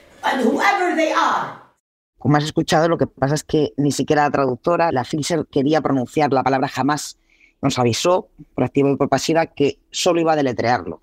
Como 2.17 2.37
has 2.37 2.45
escuchado, 2.45 2.89
lo 2.89 2.97
que 2.97 3.07
pasa 3.07 3.35
es 3.35 3.45
que 3.45 3.75
ni 3.77 3.93
siquiera 3.93 4.23
la 4.23 4.31
traductora, 4.31 4.93
la 4.93 5.05
Fisher, 5.05 5.45
quería 5.51 5.83
pronunciar 5.83 6.33
la 6.33 6.43
palabra 6.43 6.69
jamás 6.69 7.19
nos 7.63 7.79
avisó, 7.79 8.29
por 8.55 8.65
activo 8.65 8.91
y 8.91 8.97
por 8.97 9.09
pasiva, 9.09 9.47
que 9.47 9.79
solo 9.91 10.21
iba 10.21 10.33
a 10.33 10.37
deletrearlo, 10.37 11.01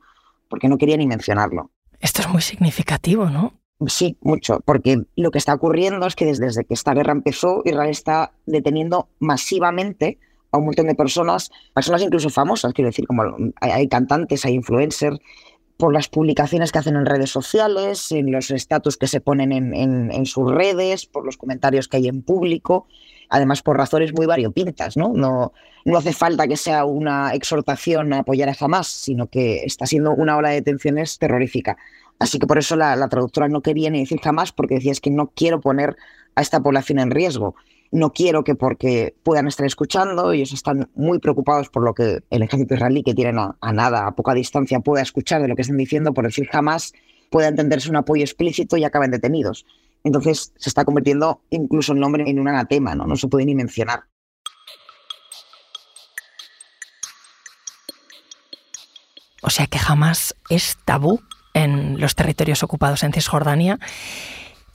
porque 0.49 0.67
no 0.67 0.77
quería 0.77 0.97
ni 0.97 1.07
mencionarlo. 1.07 1.71
Esto 1.99 2.21
es 2.21 2.29
muy 2.29 2.41
significativo, 2.41 3.29
¿no? 3.29 3.53
Sí, 3.87 4.17
mucho, 4.21 4.59
porque 4.65 5.03
lo 5.15 5.31
que 5.31 5.37
está 5.37 5.53
ocurriendo 5.53 6.05
es 6.05 6.15
que 6.15 6.25
desde, 6.25 6.65
que 6.65 6.73
esta 6.73 6.93
guerra 6.93 7.13
empezó, 7.13 7.61
Israel 7.63 7.89
está 7.89 8.33
deteniendo 8.45 9.07
masivamente 9.19 10.19
a 10.51 10.57
un 10.57 10.65
montón 10.65 10.87
de 10.87 10.95
personas, 10.95 11.49
personas 11.73 12.01
incluso 12.01 12.29
famosas, 12.29 12.73
quiero 12.73 12.89
decir, 12.89 13.07
como 13.07 13.23
hay, 13.61 13.87
cantantes, 13.87 14.43
hay 14.43 14.53
influencers, 14.53 15.17
por 15.79 15.93
las 15.93 16.09
publicaciones 16.09 16.71
que 16.71 16.79
hacen 16.79 16.97
en 16.97 17.05
redes 17.05 17.31
sociales, 17.31 18.11
en 18.11 18.31
los 18.31 18.51
estatus 18.51 18.97
que 18.97 19.07
se 19.07 19.21
ponen 19.21 19.53
en, 19.53 19.73
en, 19.73 20.25
sus 20.25 20.51
redes, 20.51 21.05
por 21.05 21.25
los 21.25 21.37
comentarios 21.37 21.87
que 21.87 21.97
hay 21.97 22.07
en 22.07 22.21
público 22.21 22.85
además 23.29 23.61
por 23.61 23.77
razones 23.77 24.13
muy 24.13 24.25
variopintas, 24.25 24.97
¿no? 24.97 25.13
No, 25.13 25.53
no 25.85 25.97
hace 25.97 26.13
falta 26.13 26.47
que 26.47 26.57
sea 26.57 26.83
una 26.83 27.33
exhortación 27.33 28.11
a 28.11 28.19
apoyar 28.19 28.49
a 28.49 28.55
Hamas, 28.59 28.87
sino 28.87 29.27
que 29.27 29.63
está 29.63 29.85
siendo 29.85 30.11
una 30.11 30.35
ola 30.35 30.49
de 30.49 30.55
detenciones 30.55 31.19
terrorífica. 31.19 31.77
Así 32.17 32.39
que 32.39 32.47
por 32.47 32.57
eso 32.57 32.75
la, 32.75 33.07
traductora 33.07 33.47
no 33.47 33.61
quería 33.61 33.89
ni 33.89 33.99
decir 33.99 34.19
jamás, 34.19 34.51
porque 34.51 34.75
decía 34.75 34.91
es 34.91 34.99
que 34.99 35.11
no 35.11 35.27
quiero 35.27 35.61
poner 35.61 35.95
a 36.35 36.41
esta 36.41 36.59
población 36.59 36.99
en 36.99 37.11
riesgo. 37.11 37.55
No 37.91 38.13
quiero 38.13 38.43
que 38.43 38.55
porque 38.55 39.15
puedan 39.23 39.47
estar 39.47 39.65
escuchando, 39.65 40.31
ellos 40.31 40.53
están 40.53 40.89
muy 40.93 41.19
preocupados 41.19 41.69
por 41.69 41.83
lo 41.83 41.93
que 41.93 42.19
el 42.29 42.43
ejército 42.43 42.75
israelí, 42.75 43.03
que 43.03 43.15
tienen 43.15 43.39
a, 43.39 43.73
nada, 43.73 44.05
a 44.05 44.11
poca 44.11 44.33
distancia, 44.33 44.79
pueda 44.79 45.01
escuchar 45.01 45.41
de 45.41 45.47
lo 45.47 45.55
que 45.55 45.63
están 45.63 45.77
diciendo, 45.77 46.13
por 46.13 46.25
decir 46.25 46.47
jamás, 46.47 46.93
pueda 47.31 47.47
entenderse 47.47 47.89
un 47.89 47.95
apoyo 47.95 48.23
explícito 48.23 48.77
y 48.77 48.83
acaben 48.83 49.11
detenidos. 49.11 49.65
Entonces 50.03 50.53
se 50.55 50.69
está 50.69 50.85
convirtiendo 50.85 51.41
incluso 51.49 51.93
el 51.93 51.99
nombre 51.99 52.29
en 52.29 52.39
un 52.39 52.47
anatema, 52.47 52.95
¿no? 52.95 53.05
No 53.05 53.15
se 53.15 53.27
puede 53.27 53.45
ni 53.45 53.55
mencionar. 53.55 54.03
O 59.41 59.49
sea 59.49 59.67
que 59.67 59.79
jamás 59.79 60.35
es 60.49 60.77
tabú 60.85 61.21
en 61.53 61.99
los 61.99 62.15
territorios 62.15 62.63
ocupados 62.63 63.03
en 63.03 63.13
Cisjordania. 63.13 63.79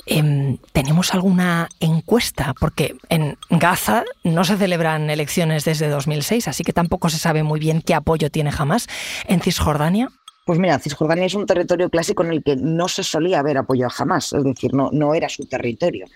Em, 0.06 0.58
¿Tenemos 0.72 1.14
alguna 1.14 1.68
encuesta? 1.80 2.54
Porque 2.58 2.96
en 3.08 3.36
Gaza 3.50 4.04
no 4.22 4.44
se 4.44 4.56
celebran 4.56 5.08
elecciones 5.10 5.64
desde 5.64 5.88
2006, 5.88 6.48
así 6.48 6.62
que 6.62 6.72
tampoco 6.72 7.08
se 7.08 7.18
sabe 7.18 7.42
muy 7.42 7.60
bien 7.60 7.80
qué 7.80 7.94
apoyo 7.94 8.30
tiene 8.30 8.52
jamás 8.52 8.86
en 9.26 9.40
Cisjordania. 9.40 10.10
Pues 10.44 10.58
mira, 10.58 10.78
Cisjordania 10.78 11.24
es 11.24 11.34
un 11.34 11.46
territorio 11.46 11.88
clásico 11.88 12.22
en 12.22 12.32
el 12.32 12.42
que 12.42 12.56
no 12.56 12.88
se 12.88 13.02
solía 13.02 13.38
haber 13.38 13.56
apoyo 13.56 13.88
jamás, 13.88 14.32
es 14.34 14.44
decir, 14.44 14.74
no, 14.74 14.90
no 14.92 15.14
era 15.14 15.30
su 15.30 15.46
territorio. 15.46 16.06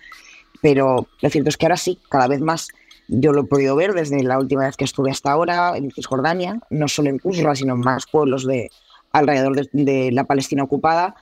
Pero 0.61 1.07
lo 1.21 1.31
cierto 1.31 1.49
es 1.49 1.57
que 1.57 1.67
ahora 1.67 1.77
sí, 1.77 1.99
cada 2.09 2.29
vez 2.29 2.41
más. 2.41 2.69
Yo 3.11 3.33
lo 3.33 3.43
he 3.43 3.45
podido 3.45 3.75
ver 3.75 3.95
desde 3.95 4.23
la 4.23 4.39
última 4.39 4.67
vez 4.67 4.77
que 4.77 4.85
estuve 4.85 5.11
hasta 5.11 5.33
ahora 5.33 5.79
en 5.79 5.91
Cisjordania, 5.91 6.61
no 6.69 6.89
solo 6.89 7.09
en 7.09 7.19
Kusra, 7.19 7.55
sino 7.55 7.73
en 7.73 7.81
más 7.81 8.05
pueblos 8.05 8.47
de 8.47 8.71
alrededor 9.13 9.67
de, 9.73 10.13
la 10.13 10.25
Palestina 10.25 10.65
ocupada. 10.65 11.15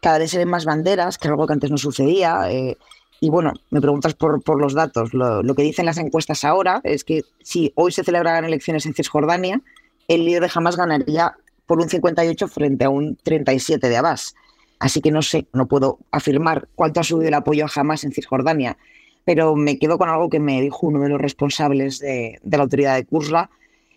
Cada 0.00 0.18
vez 0.18 0.30
se 0.30 0.38
ven 0.38 0.48
más 0.48 0.64
banderas, 0.64 1.18
que 1.18 1.28
es 1.28 1.30
algo 1.30 1.46
que 1.46 1.52
antes 1.52 1.70
no 1.70 1.78
sucedía. 1.78 2.50
Eh, 2.50 2.76
y 3.20 3.28
bueno, 3.28 3.52
me 3.70 3.80
preguntas 3.80 4.14
por, 4.14 4.42
por 4.42 4.60
los 4.60 4.74
datos. 4.74 5.12
Lo, 5.12 5.42
lo, 5.42 5.54
que 5.54 5.62
dicen 5.62 5.86
las 5.86 5.98
encuestas 5.98 6.44
ahora 6.44 6.80
es 6.84 7.04
que 7.04 7.22
si 7.42 7.72
hoy 7.76 7.92
se 7.92 8.04
celebraran 8.04 8.44
elecciones 8.44 8.86
en 8.86 8.94
Cisjordania, 8.94 9.60
el 10.08 10.24
líder 10.24 10.42
de 10.42 10.50
Hamas 10.54 10.76
ganaría 10.76 11.36
por 11.66 11.80
un 11.80 11.88
58 11.88 12.48
frente 12.48 12.84
a 12.84 12.90
un 12.90 13.16
37 13.22 13.88
de 13.88 13.96
Abbas. 13.96 14.34
Así 14.80 15.02
que 15.02 15.12
no 15.12 15.22
sé, 15.22 15.46
no 15.52 15.68
puedo 15.68 15.98
afirmar 16.10 16.68
cuánto 16.74 17.00
ha 17.00 17.04
subido 17.04 17.28
el 17.28 17.34
apoyo 17.34 17.66
a 17.66 17.70
Hamas 17.72 18.02
en 18.02 18.12
Cisjordania, 18.12 18.78
pero 19.24 19.54
me 19.54 19.78
quedo 19.78 19.98
con 19.98 20.08
algo 20.08 20.30
que 20.30 20.40
me 20.40 20.60
dijo 20.62 20.86
uno 20.86 21.00
de 21.00 21.10
los 21.10 21.20
responsables 21.20 22.00
de, 22.00 22.40
la 22.42 22.62
autoridad 22.62 22.96
de 22.96 23.04
Kursla, 23.04 23.50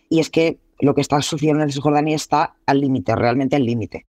y 0.08 0.20
es 0.20 0.30
que 0.30 0.58
lo 0.78 0.94
que 0.94 1.00
está 1.00 1.20
sucediendo 1.22 1.62
en 1.62 1.72
Cisjordania 1.72 2.14
está 2.14 2.54
al 2.66 2.80
límite, 2.80 3.16
realmente 3.16 3.56
al 3.56 3.64
límite. 3.64 4.06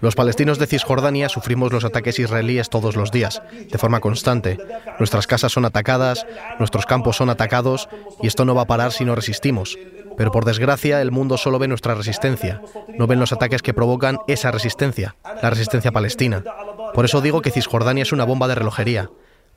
Los 0.00 0.16
palestinos 0.16 0.58
de 0.58 0.66
Cisjordania 0.66 1.28
sufrimos 1.28 1.72
los 1.72 1.84
ataques 1.84 2.18
israelíes 2.18 2.70
todos 2.70 2.96
los 2.96 3.12
días, 3.12 3.42
de 3.52 3.78
forma 3.78 4.00
constante. 4.00 4.58
Nuestras 4.98 5.26
casas 5.26 5.52
son 5.52 5.66
atacadas, 5.66 6.26
nuestros 6.58 6.86
campos 6.86 7.16
son 7.16 7.30
atacados, 7.30 7.88
y 8.22 8.26
esto 8.26 8.44
no 8.44 8.54
va 8.54 8.62
a 8.62 8.66
parar 8.66 8.92
si 8.92 9.04
no 9.04 9.14
resistimos. 9.14 9.78
Pero 10.16 10.32
por 10.32 10.44
desgracia, 10.44 11.00
el 11.00 11.12
mundo 11.12 11.36
solo 11.36 11.58
ve 11.58 11.68
nuestra 11.68 11.94
resistencia, 11.94 12.60
no 12.88 13.06
ven 13.06 13.20
los 13.20 13.32
ataques 13.32 13.62
que 13.62 13.74
provocan 13.74 14.18
esa 14.26 14.50
resistencia, 14.50 15.16
la 15.42 15.50
resistencia 15.50 15.92
palestina. 15.92 16.42
Por 16.94 17.04
eso 17.04 17.20
digo 17.20 17.40
que 17.40 17.50
Cisjordania 17.50 18.02
es 18.02 18.12
una 18.12 18.24
bomba 18.24 18.48
de 18.48 18.56
relojería. 18.56 19.10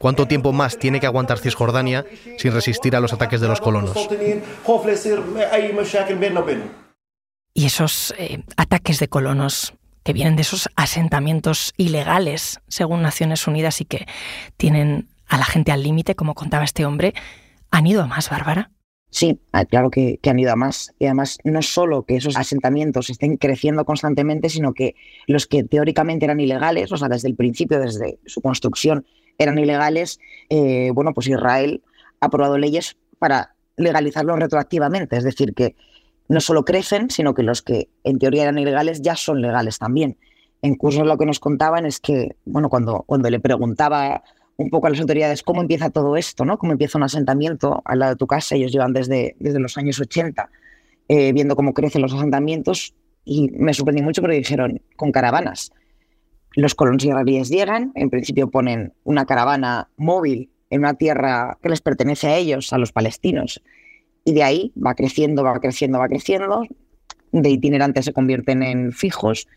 ¿Cuánto 0.04 0.28
tiempo 0.28 0.52
más 0.52 0.78
tiene 0.78 1.00
que 1.00 1.06
aguantar 1.06 1.40
Cisjordania 1.40 2.06
sin 2.38 2.52
resistir 2.52 2.94
a 2.94 3.00
los 3.00 3.14
ataques 3.14 3.40
de 3.40 3.48
los 3.48 3.62
colonos? 3.62 3.96
Y 7.54 7.66
esos 7.66 8.14
eh, 8.18 8.44
ataques 8.58 9.00
de 9.00 9.08
colonos 9.08 9.76
que 10.04 10.12
vienen 10.12 10.36
de 10.36 10.42
esos 10.42 10.68
asentamientos 10.76 11.74
ilegales, 11.78 12.60
según 12.68 13.02
Naciones 13.02 13.48
Unidas, 13.48 13.80
y 13.80 13.86
que 13.86 14.06
tienen 14.58 15.08
a 15.30 15.38
la 15.38 15.46
gente 15.46 15.72
al 15.72 15.84
límite, 15.84 16.16
como 16.16 16.34
contaba 16.34 16.66
este 16.66 16.86
hombre, 16.86 17.14
¿han 17.72 17.88
ido 17.88 18.04
a 18.04 18.06
más, 18.06 18.30
Bárbara? 18.30 18.72
Sí, 19.10 19.40
ah, 19.54 19.64
claro 19.64 19.90
que, 19.90 20.20
han 20.26 20.40
ido 20.40 20.52
a 20.52 20.58
más. 20.58 20.94
Y 21.00 21.06
además, 21.06 21.38
no 21.46 21.62
solo 21.62 22.04
que 22.04 22.18
esos 22.18 22.36
asentamientos 22.36 23.10
estén 23.10 23.38
creciendo 23.38 23.86
constantemente, 23.86 24.50
sino 24.50 24.74
que 24.74 24.96
los 25.28 25.48
que 25.48 25.64
teóricamente 25.64 26.26
eran 26.26 26.42
ilegales, 26.42 26.92
o 26.92 26.98
sea, 26.98 27.08
desde 27.08 27.30
el 27.30 27.38
principio, 27.38 27.80
desde 27.80 28.20
su 28.26 28.42
construcción, 28.42 29.06
eran 29.38 29.58
ilegales, 29.58 30.20
eh, 30.50 30.92
bueno, 30.94 31.14
pues 31.14 31.28
Israel 31.28 31.82
ha 32.20 32.28
aprobado 32.28 32.58
leyes 32.58 32.98
para 33.20 33.56
legalizarlos 33.78 34.40
retroactivamente. 34.40 35.18
Es 35.18 35.24
decir, 35.24 35.54
que 35.54 35.76
no 36.28 36.40
solo 36.40 36.66
crecen, 36.66 37.10
sino 37.10 37.34
que 37.34 37.44
los 37.44 37.62
que 37.62 37.90
en 38.04 38.20
teoría 38.20 38.44
eran 38.44 38.58
ilegales 38.58 39.02
ya 39.02 39.16
son 39.16 39.42
legales 39.42 39.80
también. 39.80 40.18
En 40.62 40.76
curso 40.76 41.04
lo 41.04 41.18
que 41.18 41.26
nos 41.26 41.40
contaban 41.40 41.86
es 41.86 42.00
que, 42.00 42.36
bueno, 42.46 42.70
cuando, 42.70 43.04
cuando 43.06 43.30
le 43.30 43.40
preguntaba 43.40 44.24
un 44.56 44.70
poco 44.70 44.88
a 44.88 44.92
las 44.92 45.00
autoridades 45.00 45.44
cómo 45.44 45.62
empieza 45.62 45.90
todo 45.90 46.16
esto, 46.16 46.46
¿no? 46.46 46.58
Cómo 46.58 46.72
empieza 46.72 46.98
un 46.98 47.04
asentamiento 47.04 47.82
al 47.86 48.00
lado 48.00 48.14
de 48.14 48.18
tu 48.18 48.28
casa, 48.28 48.56
ellos 48.56 48.72
llevan 48.72 48.94
desde, 48.94 49.36
desde 49.40 49.60
los 49.60 49.78
años 49.78 50.00
80 50.00 50.50
eh, 51.10 51.34
viendo 51.34 51.56
cómo 51.56 51.74
crecen 51.74 52.02
los 52.02 52.14
asentamientos 52.14 52.94
y 53.26 53.50
me 53.52 53.74
sorprendí 53.74 54.02
mucho 54.02 54.22
porque 54.22 54.38
dijeron 54.38 54.82
con 54.96 55.12
caravanas. 55.12 55.72
Los 56.56 56.76
colonos 56.76 57.04
israelíes 57.04 57.50
llegan, 57.50 57.92
en 57.96 58.10
principio 58.10 58.50
ponen 58.50 58.94
una 59.04 59.26
caravana 59.26 59.90
móvil 59.98 60.50
en 60.70 60.80
una 60.80 60.94
tierra 60.94 61.58
que 61.62 61.70
les 61.70 61.82
pertenece 61.82 62.28
a 62.28 62.38
ellos, 62.38 62.74
a 62.74 62.78
los 62.78 62.92
palestinos, 62.92 63.62
y 64.26 64.34
de 64.34 64.44
ahí 64.44 64.74
va 64.76 64.96
creciendo, 64.96 65.44
va 65.44 65.60
creciendo, 65.60 66.00
va 66.00 66.08
creciendo, 66.08 66.64
de 67.32 67.50
itinerantes 67.50 68.06
se 68.06 68.14
convierten 68.14 68.64
en 68.64 68.92
fijos, 68.92 69.48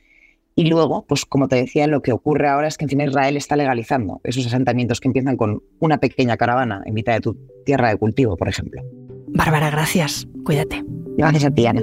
y 0.58 0.64
luego, 0.64 1.04
pues 1.06 1.26
como 1.26 1.48
te 1.48 1.56
decía, 1.56 1.86
lo 1.86 2.00
que 2.00 2.12
ocurre 2.12 2.48
ahora 2.48 2.66
es 2.66 2.78
que 2.78 2.86
encima 2.86 3.04
Israel 3.04 3.36
está 3.36 3.56
legalizando 3.56 4.22
esos 4.24 4.46
asentamientos 4.46 5.00
que 5.00 5.08
empiezan 5.08 5.36
con 5.36 5.62
una 5.80 5.98
pequeña 5.98 6.38
caravana 6.38 6.82
en 6.86 6.94
mitad 6.94 7.12
de 7.12 7.20
tu 7.20 7.36
tierra 7.66 7.90
de 7.90 7.96
cultivo, 7.98 8.38
por 8.38 8.48
ejemplo. 8.48 8.80
Bárbara, 9.28 9.70
gracias. 9.70 10.26
Cuídate. 10.46 10.82
Gracias 11.18 11.44
a 11.44 11.50
ti, 11.50 11.66
Ana. 11.66 11.82